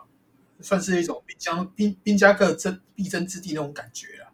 [0.61, 4.33] 算是一种兵将兵兵家各争必争之地那种感觉啊。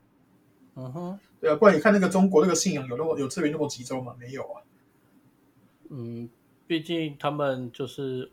[0.74, 4.14] 嗯哼，对啊，不然你看那个中国那个信仰有那么有这边那么集中吗？
[4.18, 4.62] 没有啊。
[5.90, 6.28] 嗯，
[6.66, 8.30] 毕竟他们就是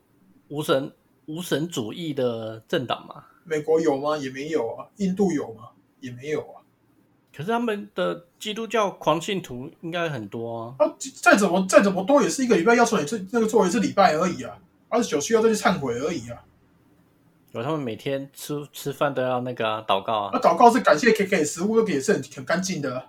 [0.47, 0.91] 无神
[1.25, 3.25] 无神主义的政党嘛。
[3.43, 4.17] 美国有吗？
[4.17, 4.87] 也没有啊。
[4.97, 5.69] 印度有吗？
[5.99, 6.61] 也没有啊。
[7.35, 10.75] 可是他们的基督教狂信徒应该很多啊。
[10.79, 16.43] 啊，再怎么再怎么多，也是一个礼拜要做一次那个做一次礼拜而已啊，二十九需要再去忏悔而已啊。
[17.51, 20.29] 有他们每天吃吃饭都要那个啊祷告啊。
[20.33, 23.07] 那祷告是感谢 K K 食物，也是很很干净的啊。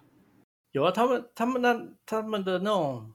[0.73, 3.13] 有啊，他们他们那他们的那种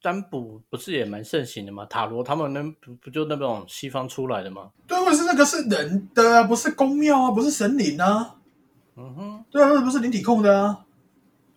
[0.00, 1.84] 占卜不是也蛮盛行的吗？
[1.86, 4.70] 塔罗他们那不不就那种西方出来的吗？
[4.86, 8.36] 对，问题是那个是人的啊，不是公庙啊，不是神灵啊。
[8.96, 10.86] 嗯哼，对啊，那不是灵体控的啊。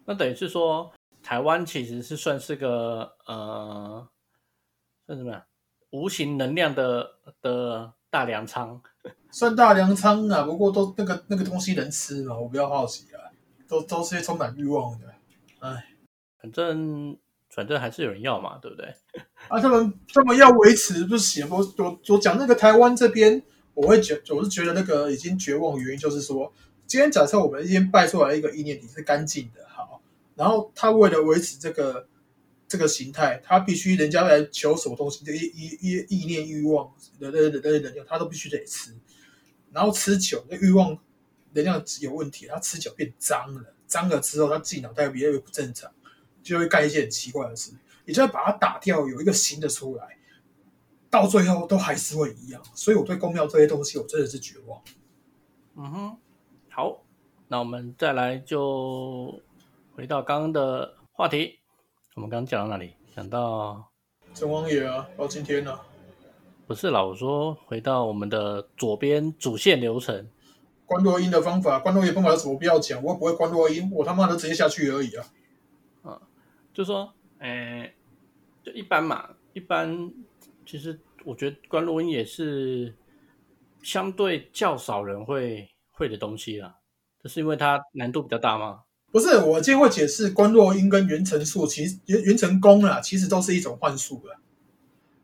[0.06, 0.92] 那等于是说，
[1.22, 4.08] 台湾其实是算是个呃，
[5.06, 5.46] 算什么呀？
[5.92, 8.82] 无形能量的的大粮仓。
[9.32, 12.38] 算大粮仓啊，不过都那个那个东西能吃吗？
[12.38, 13.30] 我比较好奇啊，
[13.68, 15.06] 都都是充满欲望的。
[15.60, 15.86] 哎，
[16.42, 17.18] 反正
[17.50, 18.86] 反正还是有人要嘛，对不对？
[19.48, 21.48] 啊，他们他们要维持不行。
[21.50, 23.42] 我我我讲那个台湾这边，
[23.74, 26.52] 我会觉我是觉得那个已经绝望原因就是说，
[26.86, 30.02] 今天假设我们今天拜出来一个意念体是干净的，好，
[30.36, 32.08] 然后他为了维持这个
[32.68, 38.94] 这个形态，他必须人家来求什么东西，这意意意意念欲望的的的的能量，他都必须得吃，
[39.78, 40.98] 然后吃久，那欲望
[41.54, 45.92] 能量有问题，他吃久变脏了，脏了之后，他自己脑袋越来越不正常，
[46.42, 47.72] 就会干一些很奇怪的事，
[48.04, 50.18] 你就要把它打掉，有一个新的出来，
[51.12, 54.82] 到最后都还是会一样，所以我对公庙这些东西，我真的是绝望。
[55.76, 56.18] 嗯哼，
[56.72, 57.04] 好，
[57.48, 59.40] 那我们再来就
[59.94, 61.60] 回到刚刚的话题，
[62.16, 62.96] 我们刚刚讲到哪里？
[63.16, 63.92] 讲到
[64.34, 65.80] 城隍爷啊，到今天呢、
[66.68, 70.28] 不是啦，我说回到我们的左边主线流程。
[70.86, 73.02] 关落音的方法，关落音方法有什么必要讲？
[73.02, 76.22] 我又不会关落音，我他妈的直接下去而已啊！
[76.74, 77.94] 就说，诶、
[78.62, 80.12] 就一般嘛，一般
[80.66, 82.94] 其实我觉得关录音也是
[83.82, 86.76] 相对较少人会会的东西啦。
[87.24, 88.82] 这是因为它难度比较大吗？
[89.14, 94.36] 不是，我今天会解释关落音跟元成术，其实元元成功啦，其实都是一种幻术啦。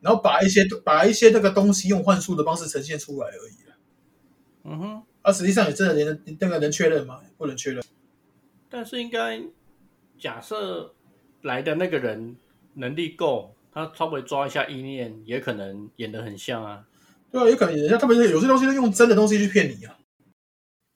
[0.03, 3.75] 然后把一些把一些那个东西用幻术的方式呈现出来而已啦。
[4.65, 7.21] 嗯哼，啊，实际上也真的连那个能确认吗？
[7.37, 7.81] 不能确认。
[8.69, 9.41] 但是应该
[10.19, 10.93] 假设
[11.41, 12.35] 来的那个人
[12.73, 16.85] 能力够，他稍微抓一下意念，也可能演得很像啊。
[17.31, 19.97] 对啊，也可能人家特别是有些东西是用真的东西去骗你啊。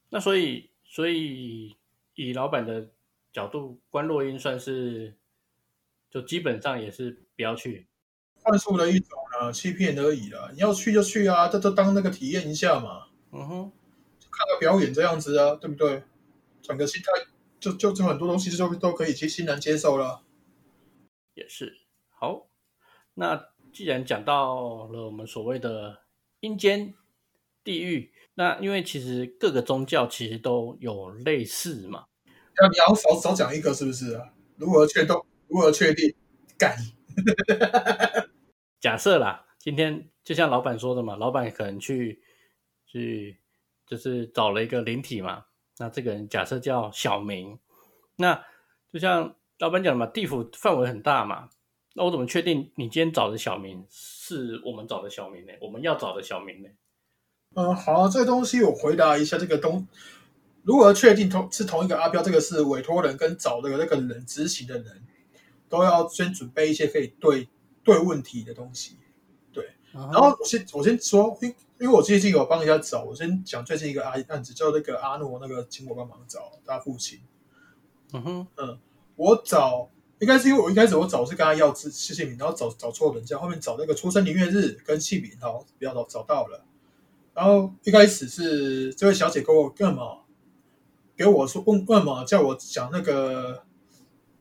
[0.09, 1.75] 那所以，所以
[2.15, 2.89] 以老板的
[3.31, 5.15] 角度，关落音算是
[6.09, 7.87] 就基本上也是不要去。
[8.47, 10.49] 幻术的一种啦，欺骗而已啦。
[10.53, 13.71] 你要去就去啊，这都当那个体验一下嘛，嗯哼，
[14.31, 16.01] 看个表演这样子啊，对不对？
[16.61, 17.11] 整个心态，
[17.59, 20.21] 就就就很多东西就都可以去欣然接受了。
[21.33, 21.77] 也是
[22.09, 22.47] 好。
[23.15, 25.99] 那既然讲到了我们所谓的
[26.39, 26.93] 阴间、
[27.65, 32.05] 地狱，那因为其实各个宗教其实都有类似嘛。
[32.59, 34.33] 那你要少少讲一个是不是啊？
[34.55, 35.15] 如何确定？
[35.47, 36.15] 如何确定？
[36.57, 36.75] 干，
[38.79, 42.21] 假设啦，今天就像老板说的嘛，老板可能去
[42.85, 43.39] 去
[43.85, 45.45] 就是找了一个灵体嘛，
[45.77, 47.57] 那这个人假设叫小明，
[48.15, 48.43] 那
[48.91, 51.49] 就像老板讲的嘛，地府范围很大嘛，
[51.93, 55.53] 那我怎么确定你今天找的小明是我们找的小明呢？
[55.61, 56.69] 我们要找的小明呢？
[57.55, 59.37] 嗯，好、这个东西我回答一下。
[59.37, 59.87] 这个东
[60.63, 62.21] 如何确定同是同一个阿标？
[62.21, 65.03] 这个是委托人跟找的那个人执行的人
[65.69, 67.47] 都要先准备一些可以对
[67.87, 68.97] 对问题的东西。
[69.53, 71.47] 对然后我先我先说，因
[71.79, 77.21] 因为我最近有帮人家找，我先讲最近一个案案子，叫那个阿诺，那个请我帮忙找他父亲。
[78.11, 78.77] 嗯哼，嗯
[79.15, 86.65] 我找应该是因为我一开始我找是跟他要字姓名，然后找找错人家，后面找那个出生年月日跟姓名，好比较找找到了。
[87.33, 90.19] 然后一开始是这位小姐跟我干嘛？
[91.15, 93.63] 给我说问问嘛，叫我讲那个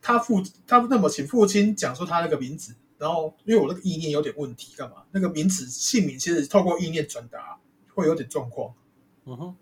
[0.03, 5.05] 他父他那么请父亲讲出他那个名字，然后因为我那个意念有点问题，干嘛？
[5.13, 7.59] 那个名字姓名其实透过意念转达
[7.95, 8.75] 会有点状况。
[9.25, 9.57] 嗯哼，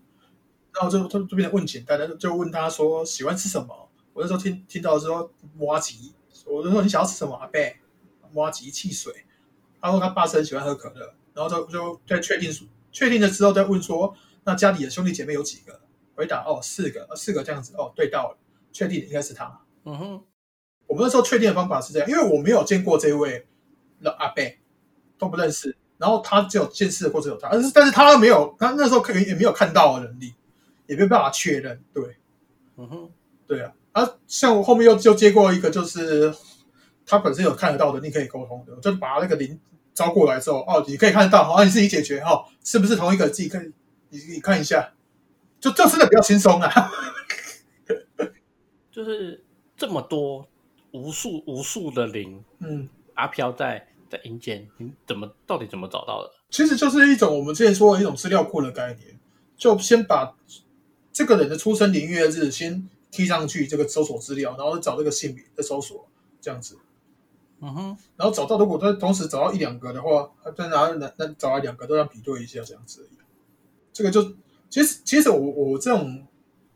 [0.72, 3.88] 然后就就就变成问简单的，就问他说喜欢吃什么。
[4.12, 6.12] 我那时候听听到之后，麻吉，
[6.46, 7.34] 我就说你想要吃什么？
[7.34, 7.76] 阿贝，
[8.34, 9.12] 挖吉汽水。
[9.80, 12.50] 他说他爸是很喜欢喝可乐，然后就就在确定
[12.92, 14.14] 确定了之后再问说，
[14.44, 15.80] 那家里的兄弟姐妹有几个？
[16.16, 18.38] 回答哦四个，四个这样子哦，对到了，
[18.70, 19.60] 确定应该是他。
[19.84, 20.24] 嗯哼，
[20.94, 23.44] 我们那时候确定的方法是这样，因为我没有见过这位
[23.98, 24.60] 老阿贝，
[25.18, 25.76] 都不认识。
[25.98, 30.32] 然后他只有见识过只有他，但是但是他没有，他那时候可能也没有看到的能力，
[30.86, 31.82] 也没有办法确认。
[31.92, 32.16] 对，
[32.76, 33.10] 嗯哼，
[33.44, 36.32] 对啊，啊，像我后面又又接过一个，就是
[37.04, 39.58] 他本身有看得到的，你可以沟通的，就把那个灵
[39.94, 43.28] 招过来之后，哦，你可以看得到，好，你自己解决哈、哦，是不是同一个？
[43.28, 43.72] 自己看，
[44.10, 44.92] 你你看一下，
[45.58, 46.90] 就就真的比较轻松啊。
[48.92, 49.42] 就是
[49.76, 50.46] 这么多
[50.94, 56.30] 无数无数的零，嗯，阿飘在在阴间，你怎么到底怎么找到的？
[56.50, 59.18] 其实就是一种我们之前说的一种资料库的概念，
[59.56, 60.36] 就先把
[61.12, 66.08] 这个人的出生年月日先踢上去这个搜索资料，然后找这个姓名的搜索
[66.40, 66.78] 这样子，
[67.60, 73.18] 嗯哼，然后找到如果他同时找到一两个的话，他再拿那那找到两个都要比对一下这样子而已。
[73.92, 74.22] 这个就
[74.70, 76.24] 其实其实我我这种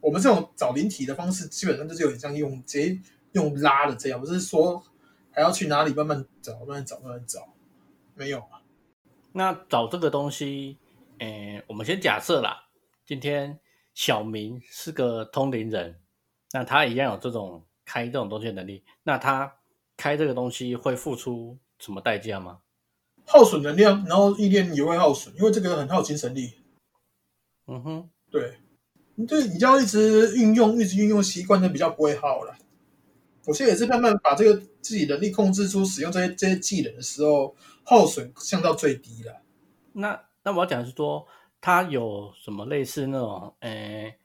[0.01, 3.01] 我们这种找灵体的方式，基本上就是有点像用直接
[3.39, 4.83] 用拉的这样，不是说
[5.31, 7.49] 还要去哪里慢慢找慢慢找慢慢找，
[8.15, 8.61] 没有啊。
[9.33, 10.77] 那找这个东西，
[11.19, 12.69] 诶，我们先假设啦，
[13.07, 13.59] 今天
[13.95, 16.01] 小明是个通灵人，
[16.53, 19.53] 那他一样有这种开这种东西的能力，那他
[19.97, 22.59] 开这个东西会付出什么代价吗？
[23.27, 26.55] 耗损能量，然后意念也会耗损，因为这个很耗精神力。
[27.67, 28.59] 嗯哼，对，
[29.15, 32.57] 你对你就要一直运用，一直运用习惯，就比较不会耗了。
[33.49, 39.41] 我现在也是慢慢把这个自己能力控制出使用这些这些技能的时候，耗损降到最低了。
[39.95, 41.27] 那那我要讲的是说，
[41.59, 44.19] 他有什么类似那种，诶，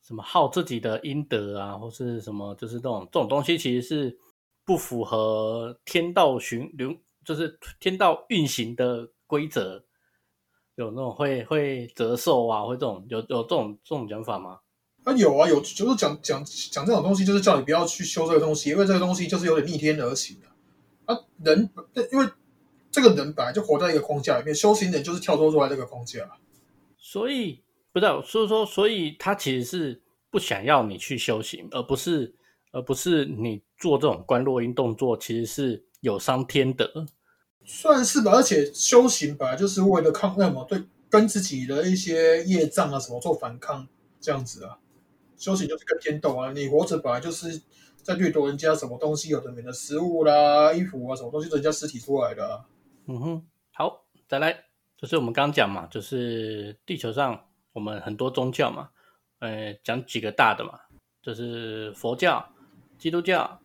[0.00, 4.16] 什么耗自己的阴德啊，或是什么，就是这种这种东西，其实是
[4.64, 6.94] 不符合天道循流，
[7.24, 9.84] 就是天道运行的规则。
[10.76, 14.60] 有那种会会折寿啊，会这种有有这种这种讲法吗？
[15.04, 20.46] 啊，有啊，有，就是讲讲讲这种东西，就是叫你不要去修这个东西，因为这个东西就是有点逆天而行的。
[21.06, 21.70] 啊，人，
[22.12, 22.28] 因为
[22.90, 26.30] 这个人本来就活在一个框架里面，修行人就是跳脱出来这个框架。
[26.98, 32.34] 所以不知道，所以说，所以他其实是不想要你去修行，而不是
[32.70, 37.06] 而不是你做这种观落音动作，其实是有伤天德。
[37.64, 43.88] 算是吧，而且修行本来就是为了抗那么对跟自己的一些业障啊什么做反抗
[44.20, 44.78] 这样子啊。
[45.40, 47.62] 修行就是跟天斗啊，你活着本来就是
[48.02, 52.62] 在掠夺人家什么东西，有的没的食物啦、衣服啊，什么东西人家尸体出来的、
[53.06, 54.66] 嗯哼，好，再来，
[54.98, 58.90] 就是我们刚讲嘛，就是地球上我们很多宗教嘛，
[59.38, 60.78] 呃，讲几个大的嘛，
[61.22, 62.46] 就是佛教、
[62.98, 63.58] 基督教、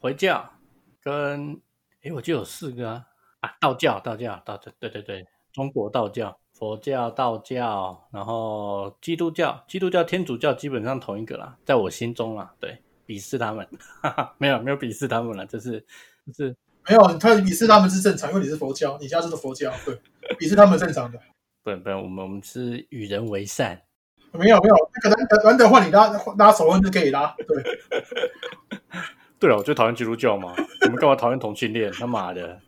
[0.00, 0.52] 回教
[1.00, 1.60] 跟，
[2.02, 3.06] 诶，我就有四个啊，
[3.38, 13.66] 啊，道教、道教、道教，对对对，中国道教、佛教、道教，然后基督教、基督教、天主教基本上同一个啦，在我心中啦，对，鄙视他们，
[14.02, 15.80] 哈哈，没有没有鄙视他们了，就是
[16.26, 16.54] 就是。
[16.88, 19.94] 没有，他鄙视他们是正常，因为你是佛教，你家就是佛教，对，
[20.38, 21.18] 鄙视他们正常的。
[21.62, 23.80] 不不，我们我们是与人为善。
[24.32, 27.80] 没有没有，可能难得换你拉拉手腕就可以拉，对。
[29.40, 31.90] 对了，我最讨厌基督教嘛，你们干嘛讨厌同性恋？
[31.92, 32.60] 他妈的，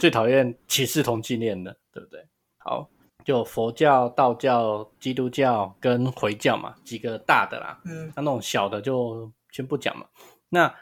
[0.00, 2.26] 最讨厌歧视同性恋的，对不对？
[2.58, 2.88] 好，
[3.26, 7.80] 就佛教、道教、基督教跟回教嘛，几个大的啦。
[7.84, 10.06] 嗯，那那种小的就先不讲嘛。
[10.48, 10.72] 那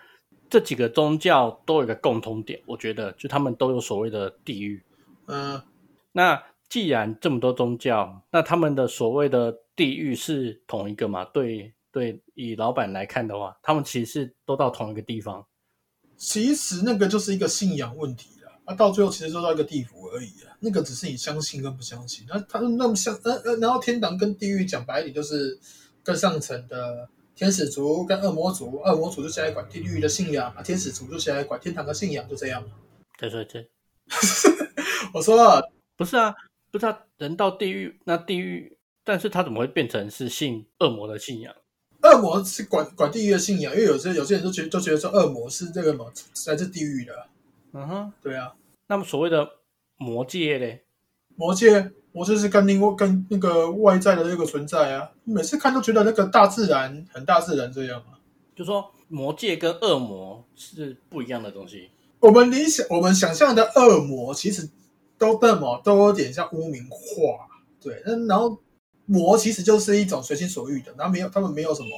[0.51, 4.84] 这几个宗教都有一个共通点，我觉得就他们都有所谓的地狱。
[5.26, 5.62] 嗯，
[6.12, 11.24] 那既然这么多宗教，那他们的所谓的地狱是同一个嘛？
[11.24, 15.47] 对对，以老板来看的话，他们其实是都到同一个地方。
[16.18, 18.34] 其实那个就是一个信仰问题
[18.66, 20.56] 了，啊，到最后其实就到一个地府而已啊。
[20.60, 22.24] 那个只是你相信跟不相信。
[22.28, 25.58] 那他那么像呃呃，然后天堂跟地狱讲白一点就是
[26.02, 27.08] 更上层的。
[27.36, 32.64] 天使族跟恶魔族，恶魔族就下来管地狱的信仰，啊，天使族就下来管天堂的信仰，就这样。
[33.18, 33.68] 对对对，
[35.12, 36.32] 我说了，不是啊，
[36.70, 41.52] 不是啊，人到地狱，那地狱，但是他怎么会变成是信恶魔的信仰？
[42.04, 46.04] 恶魔是管管地狱的信仰，因为有些有些人就觉就觉得说恶魔是这个嘛，
[46.46, 47.12] 来自地狱的。
[47.75, 48.55] 嗯哼，对啊。
[48.87, 49.47] 那么所谓的
[49.99, 50.85] 魔界嘞？
[51.37, 51.93] 魔界。
[52.16, 58.14] 魔就是跟另外跟那个外在的那个存在啊，每次看都觉得那个大自然很大自然这样啊。
[58.55, 61.91] 就说魔界跟恶魔是不一样的东西。
[62.20, 64.70] 我们理想我们想象的恶魔，其实
[65.18, 67.49] 都那么都有点像污名化。
[67.83, 68.57] 对，那然后
[69.07, 71.89] 魔其实就是一种随心所欲的，然后没有他们没有什么，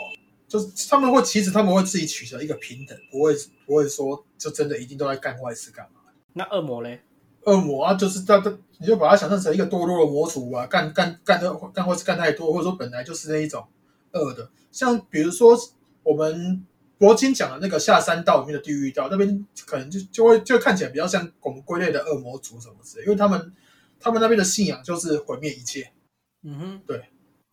[0.48, 3.34] 就是他们会其实他们会自己取得一个平等，不会
[3.66, 6.00] 不会说就真的一定都在干坏事干嘛。
[6.34, 7.02] 那恶魔嘞？
[7.44, 13.66] 恶魔啊，就是他他，你就把它想象成一个堕落的魔族啊，干干干的干坏事干太多，或者说本来就是那一种
[14.12, 14.50] 恶的。
[14.72, 15.56] 像比如说
[16.02, 16.66] 我们
[16.98, 23.52] 佛经讲的那个下三道里面的地狱道，那边可能就就会就看起来比较像我们归类的恶魔族什么之类，因为他们
[24.00, 25.92] 他们那边的信仰就是毁灭一切。
[26.42, 27.04] 嗯哼，对，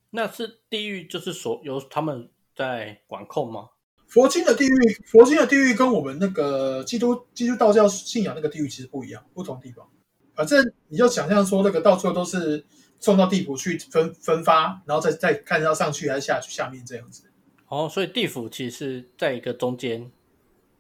[0.09, 3.69] 那是地狱就是所有他们在管控吗？
[4.07, 9.87] 佛经的地狱，佛经的地狱跟我们那个基督基督道教信仰那个地狱其实不一样，不同地方。
[10.35, 12.63] 反正你就想象说，那个到处都是
[12.99, 17.23] 送到地府去分 分发，然后再再看要上去还是下去下面这样子。
[17.67, 20.11] 哦，所以地府其实是在一个中间，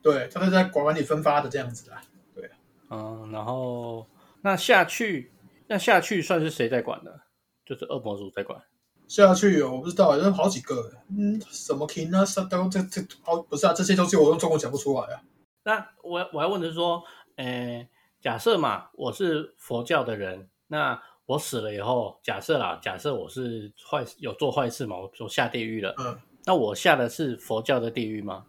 [0.01, 2.03] 对，它是在管理分发的这样子啊。
[2.89, 4.05] 嗯，然后
[4.41, 5.31] 那下去，
[5.65, 7.21] 那下去算是谁在管的？
[7.65, 8.61] 就是恶魔族在管。
[9.13, 15.21] 下去我不知道，有好几个，嗯，什么 king 啊，什都这这好不是啊，这些东西我用中文讲不出来啊。
[15.63, 17.03] 那我我要问的是说，
[17.35, 17.87] 呃，
[18.19, 28.45] 假设嘛，我是佛教的人，那我死了以后，假设啦，假设我是坏有做坏事嘛，我我下地狱了，嗯，那我下的是佛教的地狱吗？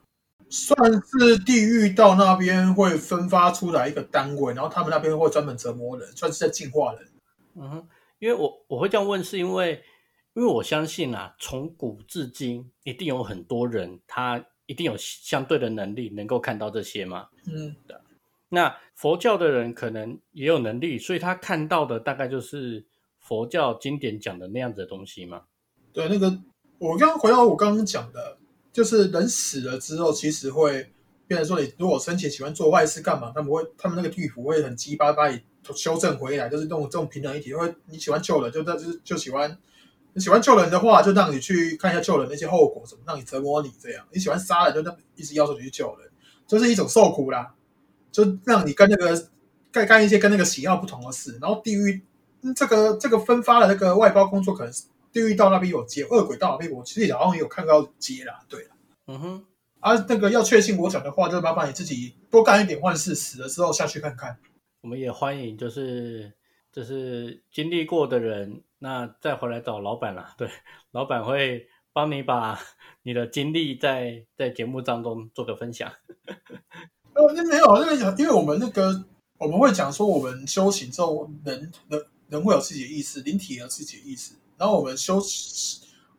[0.49, 7.03] 算是地狱到那边会分发出来一个单位，然后他们那边会专门折磨人，算是在净化人。
[7.57, 7.89] 嗯哼，
[8.19, 9.83] 因为我我会这样问，是因为
[10.35, 17.29] 因为我相信啊，从古至今一定有很多人，他一定有相对的能力，能够看到这些嘛。
[17.47, 18.01] 嗯，的。
[18.49, 22.85] 那佛教的人可能也有能力，所以他看到的大概就是
[23.19, 25.45] 佛教经典讲的那样子的东西嘛。
[25.93, 26.39] 对，那个
[26.79, 28.39] 我刚回到我刚刚讲的。
[28.73, 30.85] 就是人死了之后，其实会
[31.29, 33.31] 变成说，你如果生前喜欢做坏事干嘛？
[33.33, 35.41] 他们会，他们那个地府会很鸡巴把你
[35.77, 37.55] 修正回来，就是这种这种平等一体。
[37.55, 39.57] 会你喜欢救人，就就就喜欢
[40.15, 44.07] 你喜欢救人的话，就让你去看一下救人那些后果，怎么让你折磨你这样。
[44.13, 46.11] 你喜欢杀人，就那一直要求你去救人，
[46.47, 47.55] 就是一种受苦啦，
[48.11, 49.29] 就让你跟那个
[49.71, 51.39] 干干一些跟那个喜好不同的事。
[51.41, 52.01] 然后地狱
[52.57, 54.85] 这个这个分发的那个外包工作，可能是。
[55.13, 58.41] 地狱道那边有接，恶鬼道那边我其实好像也有看到接啦。
[58.49, 58.71] 对了，
[59.07, 59.45] 嗯哼，
[59.79, 64.37] 啊，那个要确信我讲的话，就麻烦你自己多干一点坏事，死了之后下去看看。
[64.81, 66.33] 我们也欢迎，就是
[66.73, 70.35] 就是经历过的人，那再回来找老板啦。
[70.37, 70.47] 对，
[70.91, 72.61] 老板会帮你把
[73.03, 75.91] 你的经历在在节目当中做个分享。
[77.15, 79.03] 呃，那没有，那个因为我们那个
[79.39, 84.35] 我们会讲说，我们修行之后，人人人会有自己的意识，灵体也有自己的意识。
[84.59, 85.19] 然后我们修，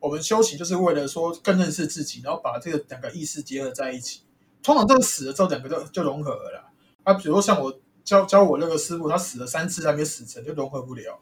[0.00, 4.22] 我们修行就是为了说更认识自己，然后把这个两个意识结合在一起。
[4.60, 6.68] 通常都是死了之后，两个就就融合了啦。
[7.04, 11.16] 啊，比如说像我教教我那个师傅，他死了三次还没死成就融合不了。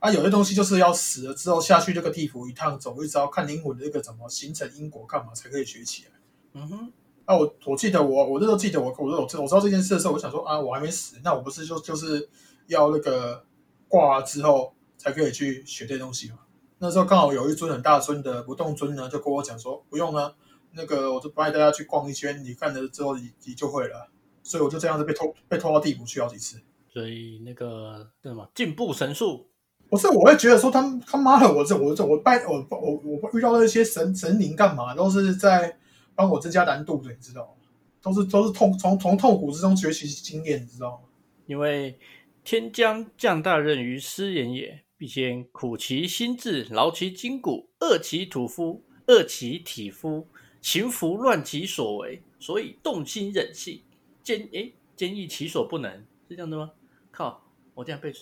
[0.00, 6.10] 啊，有些东西就是要死了之后下去这个地府一趟走一遭，看灵魂的这个怎么形成因果，干嘛才可以学起来。
[6.54, 6.92] 嗯哼。
[7.24, 12.26] 啊，我我记得我我那时候记得我我我我知道这件事的时候，我想说啊，我还没死，那我不是就就是
[12.68, 13.44] 要那个
[13.86, 16.38] 挂之后才可以去学这些东西吗？
[16.78, 20.32] 那时候刚好有一尊很大尊的不动尊呢，就跟我讲说不用啊，
[20.72, 24.08] 那个我就带大家去逛一圈，你看了之后你你就会了。
[24.42, 26.58] 所以我就这样子被拖被拖到地府去好几次。
[26.90, 29.50] 所以那个什么进步神速，
[29.88, 35.76] 不是我会觉得说他他妈的我这我这我拜我我我遇到那些神神灵干嘛，都是在
[36.14, 37.68] 帮我增加难度的，你知道吗？
[38.00, 41.08] 都是都是痛从从痛苦之中学习经验，你知道吗？
[41.46, 41.98] 因为
[42.44, 44.84] 天将降大任于斯人也。
[44.98, 50.26] 必先苦其心志，劳其筋骨，饿其土肤，饿其体肤，
[50.60, 53.80] 行拂乱其所为，所以动心忍性，
[54.24, 56.72] 坚诶坚毅其所不能，是这样的吗？
[57.12, 58.12] 靠，我这样背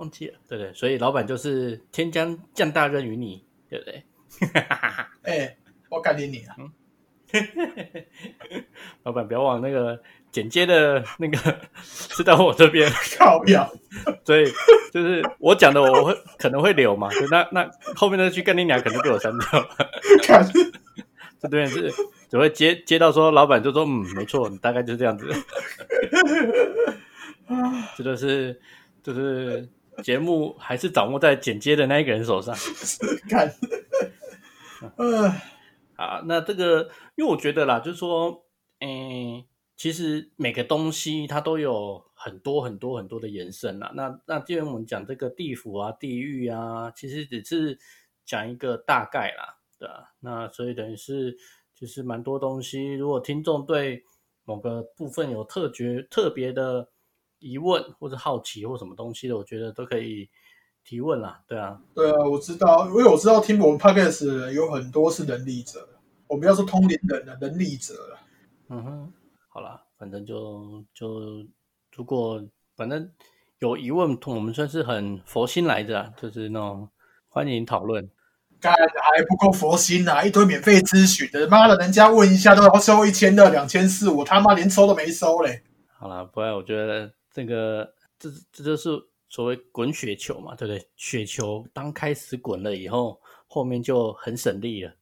[0.00, 4.02] 忘记了，对对，所以老板就是天将降大任于你，对不对？
[5.22, 5.56] 哎，
[5.90, 6.56] 我感谢你啊。
[9.04, 10.00] 老板不要往那个
[10.32, 13.70] 剪接的那个是到我这边， 靠票，
[14.24, 14.46] 所以
[14.90, 19.68] 就是我讲的我会可能会留嘛，那那后面那句干你俩可能被我删掉了。
[21.38, 21.92] 这边是
[22.28, 25.30] 只会接接到说老板就说嗯没错，大概就是这样子。
[27.96, 28.60] 这就是
[29.02, 29.68] 就是
[30.04, 32.54] 节目还是掌握在剪接的那一个人手上。
[33.28, 33.52] 看，
[34.96, 35.32] 嗯。
[35.96, 38.46] 啊，那这个，因为我觉得啦，就是说，
[38.78, 39.44] 嗯，
[39.76, 43.92] 其实每个东西它都有很多很多很多的延伸啦。
[43.94, 47.78] 那那既然我们讲这个地府啊、地狱啊，其实只是
[48.24, 50.14] 讲一个大概啦，对吧？
[50.20, 51.36] 那所以等于是
[51.74, 52.94] 就是蛮多东西。
[52.94, 54.02] 如果听众对
[54.46, 56.88] 某个部分有特觉特别的
[57.40, 60.30] 疑问或者好奇或什么东西的，我觉得都可以。
[60.82, 65.86] 提问啦，对啊，对啊，我知道，因为我知道听我们 podcast 的人有很多是能力者，
[66.26, 68.18] 我们要说通灵人的能力者了。
[68.70, 69.12] 嗯哼，
[69.50, 71.44] 好啦，反正就就
[71.94, 72.42] 如果
[72.76, 73.08] 反正
[73.58, 76.88] 有疑问，我们算是很佛心来着，就是那种
[77.28, 78.10] 欢迎讨论。
[78.58, 85.62] 干还不够佛心呐，一堆免费咨询的，妈的，人家问一下都要收一千的两千四，我他妈连收都没收嘞。
[85.98, 88.90] 好了，不然我觉得这个这这就是。
[89.32, 90.88] 所谓滚雪球嘛，对不对？
[90.96, 94.92] 雪球当开始滚了以后，后面就很省力了。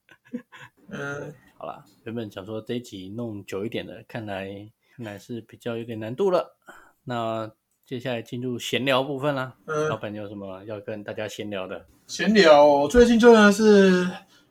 [0.90, 6.58] 嗯，好啦，原本想说这一集弄久一点的，看来看来是比较有点难度了。
[7.04, 7.50] 那
[7.86, 9.56] 接下来进入闲聊部分啦。
[9.64, 11.86] 嗯，老板有什么要跟大家闲聊的？
[12.06, 14.06] 闲聊，最近真的是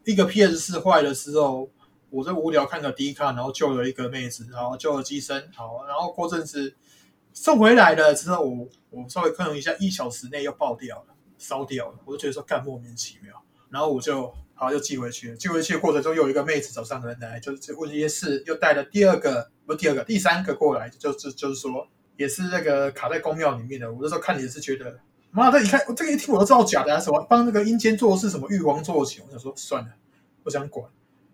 [0.05, 1.69] 一个 PS 四坏的时候，
[2.09, 6.75] 我在无聊看个 D 卡，然后救了一个妹子，然后救了机身，好，然后过阵子
[7.39, 13.31] 送回来了之后，我我稍微看了一下，一小时内又爆掉了，烧掉了，我就觉得说干莫名其妙，
[13.69, 24.99] 然后我就好又寄回去，寄回去的过程中又有一个妹子找上门来，就是问一些事，又带了第二个不第二个第三个过来，就是就是说也是那个卡在宫庙里面的，我那时候看也是觉得。
[25.29, 25.61] 妈的！
[25.61, 26.99] 一看我这个一听我都知道假的啊！
[26.99, 29.89] 什么帮那个阴间做事，什么玉皇做情，我想说算了，
[30.41, 30.89] 不想管。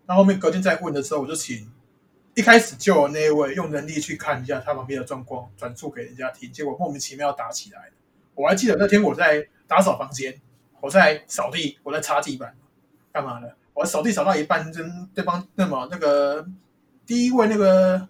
[0.06, 1.70] 那后面隔天再问的时候，我就请
[2.34, 6.52] 一开始就有那一位用能力去看一下他旁边的状况，转述给人家听。
[6.52, 7.92] 结果莫名其妙打起来了。
[8.34, 10.40] 我还记得那天我在打扫房间，
[10.80, 12.56] 我在扫地，我在擦地板，
[13.12, 13.48] 干嘛呢？
[13.72, 16.46] 我扫地扫到一半，跟对方那么那个
[17.06, 18.08] 第一位那个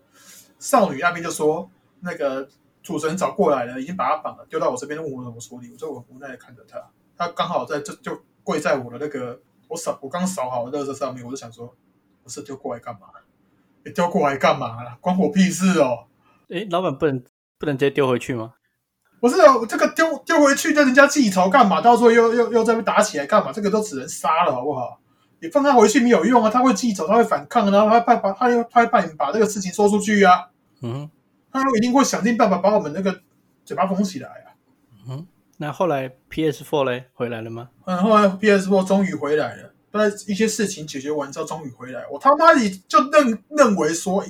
[0.58, 1.70] 少女那边就说
[2.00, 2.48] 那个。
[2.84, 5.70] 主持人找过来了，已经把他绑了，丢到我这边，问我怎么处理。
[5.72, 6.78] 我就很无奈的看着他，
[7.16, 11.74] 他刚好在这就跪在我的那个我扫我刚扫好的垃圾上面，我就想说，
[12.22, 13.06] 不是丢过来干嘛？
[13.84, 14.96] 你丢过来干嘛了？
[15.00, 16.06] 关我屁事哦！
[16.48, 17.22] 哎，老板不能
[17.58, 18.54] 不能直接丢回去吗？
[19.20, 21.80] 不是哦，这个丢丢回去让人家记仇干嘛？
[21.80, 23.52] 到时候又又又在被打起来干嘛？
[23.52, 25.00] 这个都只能杀了，好不好？
[25.40, 30.50] 你放他回去没有用啊，他会记仇，他会反抗，然后他怕把他又他会把你把这个事情说出去啊。
[30.82, 31.10] 嗯。
[31.52, 33.20] 他一定会想尽办法把我们那个
[33.64, 34.50] 嘴巴封起来啊！
[35.08, 35.24] 嗯，
[35.58, 37.70] 那后来 PS Four 嘞回来了吗？
[37.84, 39.73] 嗯，后来 PS Four 终于回来了。
[39.96, 42.02] 但一些事情解决完之后，终于回来。
[42.10, 44.24] 我他妈的就认认为说，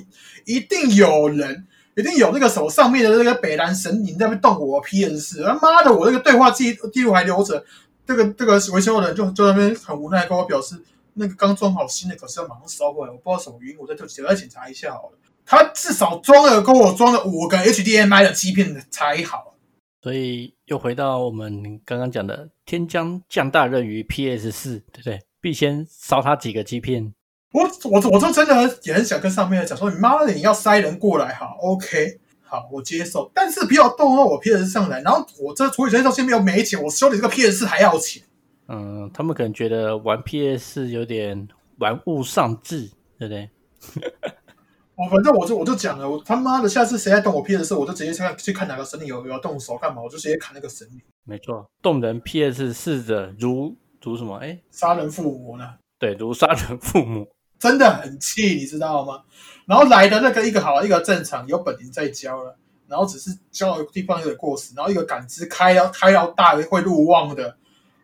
[0.45, 1.65] 一定有人，
[1.97, 5.43] 一定有那个手上面的那个北南神灵在那边动我 PS 四。
[5.43, 7.65] 他妈的，我那个对话记记录还留着。
[8.05, 10.79] 这个这个维修的人就就在那边很无奈跟我表示，
[11.15, 15.17] 那个刚装好新的，可是要马上烧过来，我不知道什么原因，我再就再检查一下好了。
[15.43, 19.55] 他至少装了跟我装了五个 HDMI 的芯片才好，
[20.03, 25.19] 所以又回到我们刚刚讲的天将降大任于 PS 四，对不对？
[25.45, 27.13] 必先烧他几个机片。
[27.51, 33.29] 我我我就真的也很想跟上面的讲说，你妈的你要塞人过来哈，OK，好，我接受。
[33.31, 38.23] 但是不要动到我 PS 上来，然后我这处理器到现在没有没钱，我修理这个 PS 四还要钱。
[38.69, 42.89] 嗯，他们可能觉得玩 PS 有点玩物丧志，
[43.19, 43.47] 对不对？
[44.97, 50.99] 我反正我就我就讲了，我他妈的下次谁再动我 PS 四，我就直接去看去看哪个神灵有有要动手干嘛，我就直接砍那个神灵。
[51.23, 53.75] 没错，动人 PS 四者如
[54.11, 54.37] 如什么？
[54.37, 55.75] 哎，杀人父母呢？
[55.97, 57.27] 对，如杀人父母，
[57.59, 59.23] 真的很气，你知道吗？
[59.65, 67.57] 然后来的那个一个好一个正常有本领在教了，然后只是教的地方有点过时，然后一个感知开要开要大会入望的，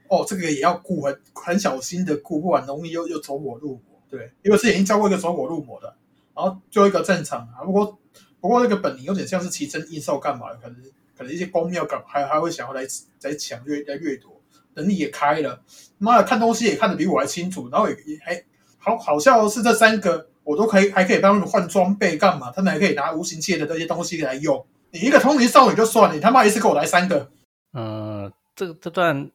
[0.07, 4.01] 哦，这个也要顾很很小心的顾，不然容易又又走火入魔。
[4.09, 5.95] 对，因为是已经教过一个走火入魔的。
[6.33, 7.99] 然后就一个正常啊，不过
[8.39, 10.77] 不过那个本领有点像是奇珍异兽干嘛的，可能
[11.15, 12.83] 可能一些公庙感还还会想要来
[13.21, 14.41] 来抢掠来掠夺，
[14.75, 15.61] 能力也开了，
[16.01, 18.43] 妈的看东西也看得比我还清楚，然后也也还
[18.77, 24.65] 好好笑是这三个我都可以还可以帮他们换装备干嘛，他们还可以拿无形界的这些东西来用。
[24.91, 27.29] 你一个通灵少女就算了，你他妈一次给我来三个，
[27.73, 29.29] 嗯，这这段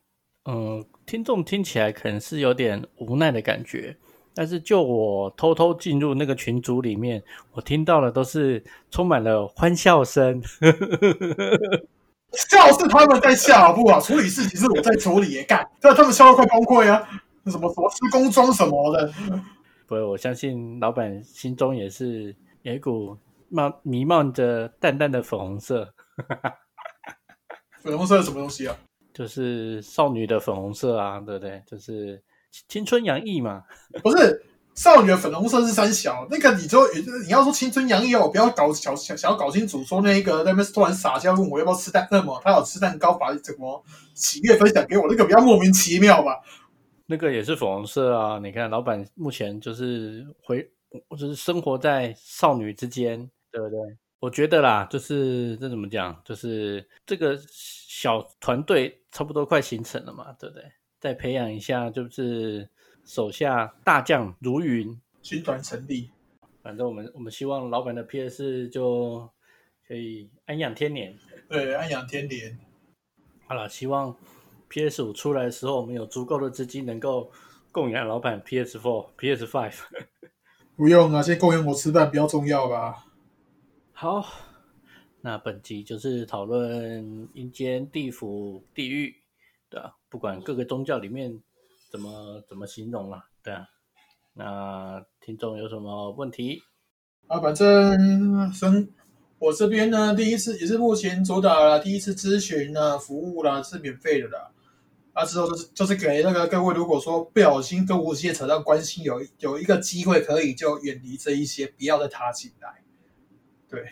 [0.44, 3.96] 嗯听众听起来可能是有点无奈的感觉。
[4.38, 10.42] 但是，就我偷偷进入那个群组里面，我听到的都是充满了欢笑声。
[12.50, 13.98] 笑是他们在笑，不啊？
[14.00, 17.08] 处理事情是我在处理，也干，但他们笑到快崩溃啊！
[17.46, 19.12] 什么什么施工装什么的，
[19.86, 23.16] 不，我相信老板心中也是有一股
[23.48, 25.92] 冒弥漫着淡淡的粉红色。
[27.82, 28.76] 粉红色是什么东西啊？
[29.14, 31.62] 就是少女的粉红色啊，对不对？
[31.66, 32.22] 就是。
[32.68, 33.64] 青春洋溢嘛，
[34.02, 34.42] 不是
[34.76, 36.80] 少女的粉红色是三小那个，你就
[37.24, 43.82] 你要说青春洋溢哦，不要搞想想想要搞清楚，说那个那边突然撒娇问我要不要吃蛋，那么他有吃蛋糕，把怎么
[44.14, 46.40] 喜悦分享给我，那个比较莫名其妙吧？
[47.06, 50.68] 那个也是粉红色啊，你看老板目前就是回，
[51.18, 53.18] 就是生活在少女之间，
[53.50, 53.78] 对不对？
[54.18, 60.64] 我觉得啦，就是这怎么讲，就是这个小团队差不多快形成了嘛，对不对？
[60.98, 62.68] 再培养一下，就是
[63.06, 66.10] 手下大将如云，军团成立。
[66.62, 69.30] 反正我们我们希望老板的 PS 就
[69.86, 71.16] 可以安养天年。
[71.48, 72.58] 对，安养天年。
[73.46, 74.16] 好了，希望
[74.68, 77.30] PS 五出来的时候，我们有足够的资金，能够
[77.70, 79.78] 供养老板 PS Four、PS Five。
[80.74, 83.06] 不用啊，先供养我吃饭比较重要吧。
[83.92, 84.26] 好，
[85.20, 89.14] 那本集就是讨论阴间、地府、地狱
[89.70, 89.94] 的。
[90.08, 91.40] 不管各个宗教里面
[91.90, 93.66] 怎么怎么形容了，对啊，
[94.34, 96.60] 那听众有什么问题
[97.26, 97.40] 啊？
[97.40, 98.88] 反正生
[99.38, 104.50] 我这边呢，第一次也是目前主打了第一次咨询呢，服务啦是免费的啦。
[105.12, 112.82] 啊，之后就是就是给那个各位，如果说不小心跟无锡扯上关系，有有一个机会可以就远离这一些，不要再踏进来。
[113.66, 113.82] 对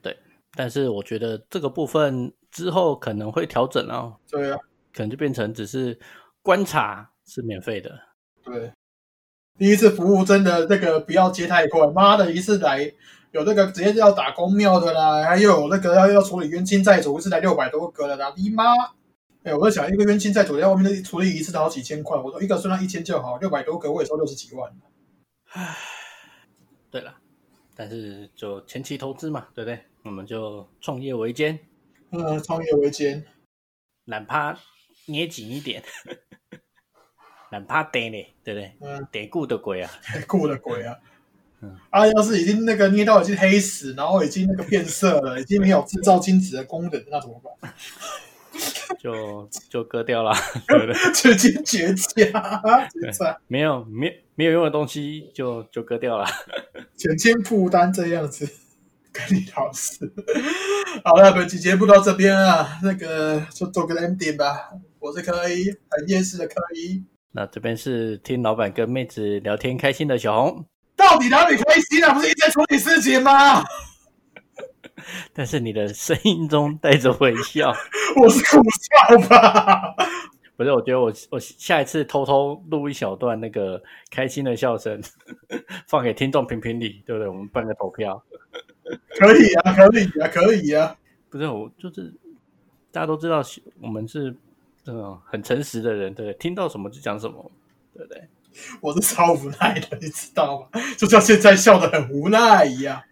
[0.00, 0.18] 对，
[0.54, 4.16] 但是我觉得这个部分之后可能会调整哦。
[4.30, 4.58] 对啊，
[4.94, 5.98] 可能就变成只是
[6.40, 7.96] 观察是免费的。
[8.42, 8.72] 对，
[9.56, 12.92] 第一次服务真的那个不要接太快，妈的，一次来
[13.30, 18.64] 有那个直接要打公庙的啦，还有那个要要处理冤亲债主，一次来六百多个了啦，你妈！
[19.44, 24.70] 哎，我在想，一个冤亲债主在外面的处理一次都好几千块，我说一个算上一千就好，六百多个我也收六十几万。
[25.52, 25.76] 唉，
[26.90, 27.14] 对了，
[27.76, 29.80] 但是就前期投资嘛，对不对？
[30.02, 31.58] 我们就创业维艰，
[32.10, 33.24] 嗯，创业维艰，
[34.04, 34.58] 哪怕
[35.06, 35.82] 捏紧一点，
[37.50, 38.72] 哪怕跌嘞，对不对？
[38.80, 40.96] 嗯，跌固的鬼啊，跌固的鬼啊，
[41.60, 47.74] 嗯，啊，要是已经那个捏到已经黑死，然后已经那个变色了， 已经没有制造精子的功能，那怎么办？
[48.98, 50.34] 就就割掉了，
[50.66, 51.12] 对不对？
[51.12, 52.88] 直接绝佳，
[53.46, 56.26] 没有没没有用的东西就就割掉了，
[56.96, 58.46] 减轻负担这样子，
[59.12, 60.12] 跟你老师。
[61.04, 64.70] 好了，本期节目到这边啊，那个就做个 ending 吧。
[64.98, 67.02] 我是柯一，很厌世的柯一。
[67.32, 70.64] 那这边是听老板跟妹子聊天开心的小红。
[70.96, 72.12] 到底哪里开心啊？
[72.12, 73.62] 不是一直在处理事情吗？
[75.32, 77.72] 但是你的声音中带着微笑，
[78.20, 79.94] 我是苦笑吧？
[80.56, 85.00] 不是，我觉得我我下一次偷偷录一小段那个开心的笑声，
[85.88, 87.26] 放给听众评评理，对不对？
[87.26, 88.22] 我们办个投票，
[89.18, 90.94] 可以啊，可以啊，可以啊。
[91.30, 92.12] 不是，我就是
[92.92, 93.40] 大家都知道，
[93.80, 94.36] 我们是
[94.84, 97.50] 这种很诚实的人，对，听到什么就讲什么，
[97.94, 98.28] 对不对？
[98.80, 100.80] 我是超无奈的，你知道吗？
[100.98, 103.02] 就像现在笑的很无奈一样。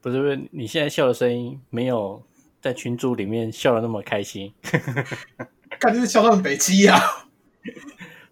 [0.00, 2.22] 不是不是，你现在笑的声音没有
[2.60, 4.52] 在群组里面笑的那么开心，
[5.78, 6.98] 感觉笑到很北极呀。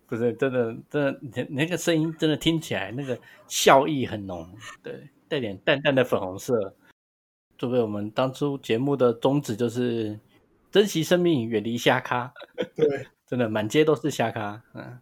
[0.07, 3.17] 不是真的，真的，你那个声音真的听起来那个
[3.47, 4.49] 笑意很浓，
[4.83, 6.75] 对，带点淡淡的粉红色。
[7.57, 10.19] 作为我们当初节目的宗旨就是
[10.71, 12.33] 珍惜生命，远离瞎咖。
[12.77, 14.63] 对，真的满街都是瞎咖。
[14.75, 14.99] 嗯，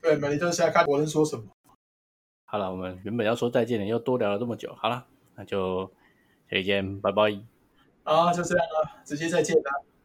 [0.00, 1.44] 对，满街都是瞎咖，我能说什么？
[2.44, 5.06] 好了，我们原本要说再见的，又多聊了这么久，好了。
[5.34, 5.90] 那就
[6.50, 7.22] 再见，拜拜。
[8.04, 9.86] 好，就这样了，直接再见了。